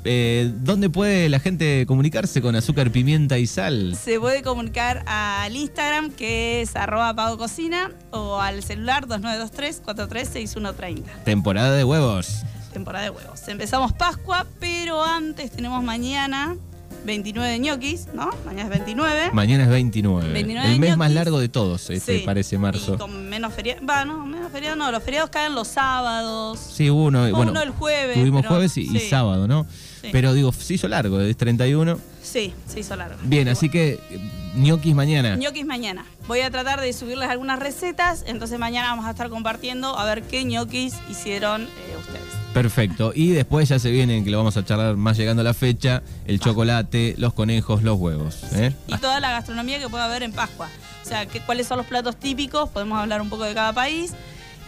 Eh, 0.04 0.52
¿Dónde 0.60 0.88
puede 0.90 1.28
la 1.28 1.40
gente 1.40 1.84
comunicarse 1.86 2.40
con 2.40 2.54
azúcar, 2.56 2.90
pimienta 2.90 3.38
y 3.38 3.46
sal? 3.46 3.96
Se 3.96 4.20
puede 4.20 4.42
comunicar 4.42 5.02
al 5.06 5.56
Instagram 5.56 6.10
que 6.10 6.62
es 6.62 6.76
arroba 6.76 7.14
pago 7.14 7.36
cocina 7.36 7.90
o 8.10 8.40
al 8.40 8.62
celular 8.62 9.06
2923-436130. 9.06 11.02
Temporada 11.24 11.72
de 11.72 11.84
huevos. 11.84 12.42
Temporada 12.72 13.04
de 13.04 13.10
huevos. 13.10 13.46
Empezamos 13.48 13.92
Pascua, 13.92 14.46
pero 14.60 15.02
antes 15.02 15.50
tenemos 15.50 15.82
mañana 15.82 16.56
29 17.04 17.50
de 17.52 17.58
ñoquis, 17.58 18.08
¿no? 18.12 18.28
Mañana 18.44 18.64
es 18.64 18.70
29. 18.70 19.30
Mañana 19.32 19.64
es 19.64 19.70
29. 19.70 20.32
29 20.32 20.72
el 20.72 20.80
mes 20.80 20.96
más 20.96 21.08
ñoquis. 21.08 21.14
largo 21.14 21.38
de 21.40 21.48
todos, 21.48 21.88
este, 21.90 22.18
Sí, 22.18 22.24
parece 22.24 22.58
marzo. 22.58 22.94
Y 22.94 22.98
con 22.98 23.28
menos 23.28 23.54
feriados. 23.54 23.82
Va, 23.88 24.04
no, 24.04 24.26
menos 24.26 24.50
feriados 24.52 24.78
no. 24.78 24.90
Los 24.92 25.02
feriados 25.02 25.30
caen 25.30 25.54
los 25.54 25.68
sábados. 25.68 26.58
Sí, 26.58 26.90
hubo 26.90 27.04
uno, 27.04 27.22
Hubo 27.24 27.36
bueno, 27.36 27.52
uno 27.52 27.62
el 27.62 27.70
jueves, 27.70 28.14
tuvimos 28.18 28.42
pero- 28.42 28.54
jueves 28.54 28.76
y, 28.76 28.82
y 28.82 28.98
sí. 29.00 29.08
sábado, 29.08 29.46
¿no? 29.48 29.66
Sí. 30.00 30.08
Pero 30.12 30.34
digo, 30.34 30.52
se 30.52 30.74
hizo 30.74 30.88
largo, 30.88 31.20
es 31.20 31.36
31. 31.36 31.98
Sí, 32.22 32.54
se 32.66 32.80
hizo 32.80 32.94
largo. 32.96 33.16
Bien, 33.24 33.48
así 33.48 33.68
que 33.68 33.98
eh, 34.10 34.20
ñoquis 34.54 34.94
mañana. 34.94 35.36
Ñoquis 35.36 35.66
mañana. 35.66 36.04
Voy 36.26 36.40
a 36.40 36.50
tratar 36.50 36.80
de 36.80 36.92
subirles 36.92 37.28
algunas 37.28 37.58
recetas, 37.58 38.24
entonces 38.26 38.58
mañana 38.58 38.90
vamos 38.90 39.06
a 39.06 39.10
estar 39.10 39.28
compartiendo 39.30 39.98
a 39.98 40.04
ver 40.04 40.22
qué 40.22 40.44
ñoquis 40.44 40.94
hicieron 41.08 41.62
eh, 41.62 41.96
ustedes. 41.98 42.38
Perfecto. 42.52 43.12
Y 43.14 43.30
después 43.30 43.68
ya 43.68 43.78
se 43.78 43.90
vienen, 43.90 44.24
que 44.24 44.30
lo 44.30 44.38
vamos 44.38 44.56
a 44.56 44.64
charlar 44.64 44.96
más 44.96 45.16
llegando 45.16 45.42
a 45.42 45.44
la 45.44 45.54
fecha, 45.54 46.02
el 46.26 46.40
chocolate, 46.40 47.14
los 47.18 47.32
conejos, 47.32 47.82
los 47.82 47.98
huevos. 47.98 48.42
¿eh? 48.54 48.72
Y 48.86 48.96
toda 48.98 49.20
la 49.20 49.30
gastronomía 49.30 49.78
que 49.78 49.88
pueda 49.88 50.06
haber 50.06 50.22
en 50.22 50.32
Pascua. 50.32 50.68
O 51.04 51.08
sea, 51.08 51.26
que, 51.26 51.40
cuáles 51.40 51.66
son 51.66 51.78
los 51.78 51.86
platos 51.86 52.16
típicos, 52.16 52.68
podemos 52.68 52.98
hablar 52.98 53.22
un 53.22 53.30
poco 53.30 53.44
de 53.44 53.54
cada 53.54 53.72
país 53.72 54.12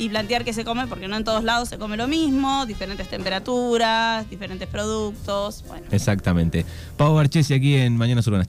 y 0.01 0.09
plantear 0.09 0.45
qué 0.45 0.55
se 0.55 0.65
come, 0.65 0.87
porque 0.87 1.09
no 1.09 1.17
en 1.17 1.25
todos 1.25 1.45
lados 1.45 1.69
se 1.69 1.77
come 1.77 1.99
lo 1.99 2.09
mismo, 2.09 2.65
diferentes 2.65 3.07
temperaturas, 3.09 4.29
diferentes 4.31 4.67
productos. 4.67 5.63
Bueno. 5.69 5.87
Exactamente. 5.91 6.65
Pau 6.97 7.15
Barchesi 7.15 7.53
aquí 7.53 7.77
en 7.77 7.99
Mañanas 7.99 8.27
Urbanas. 8.27 8.49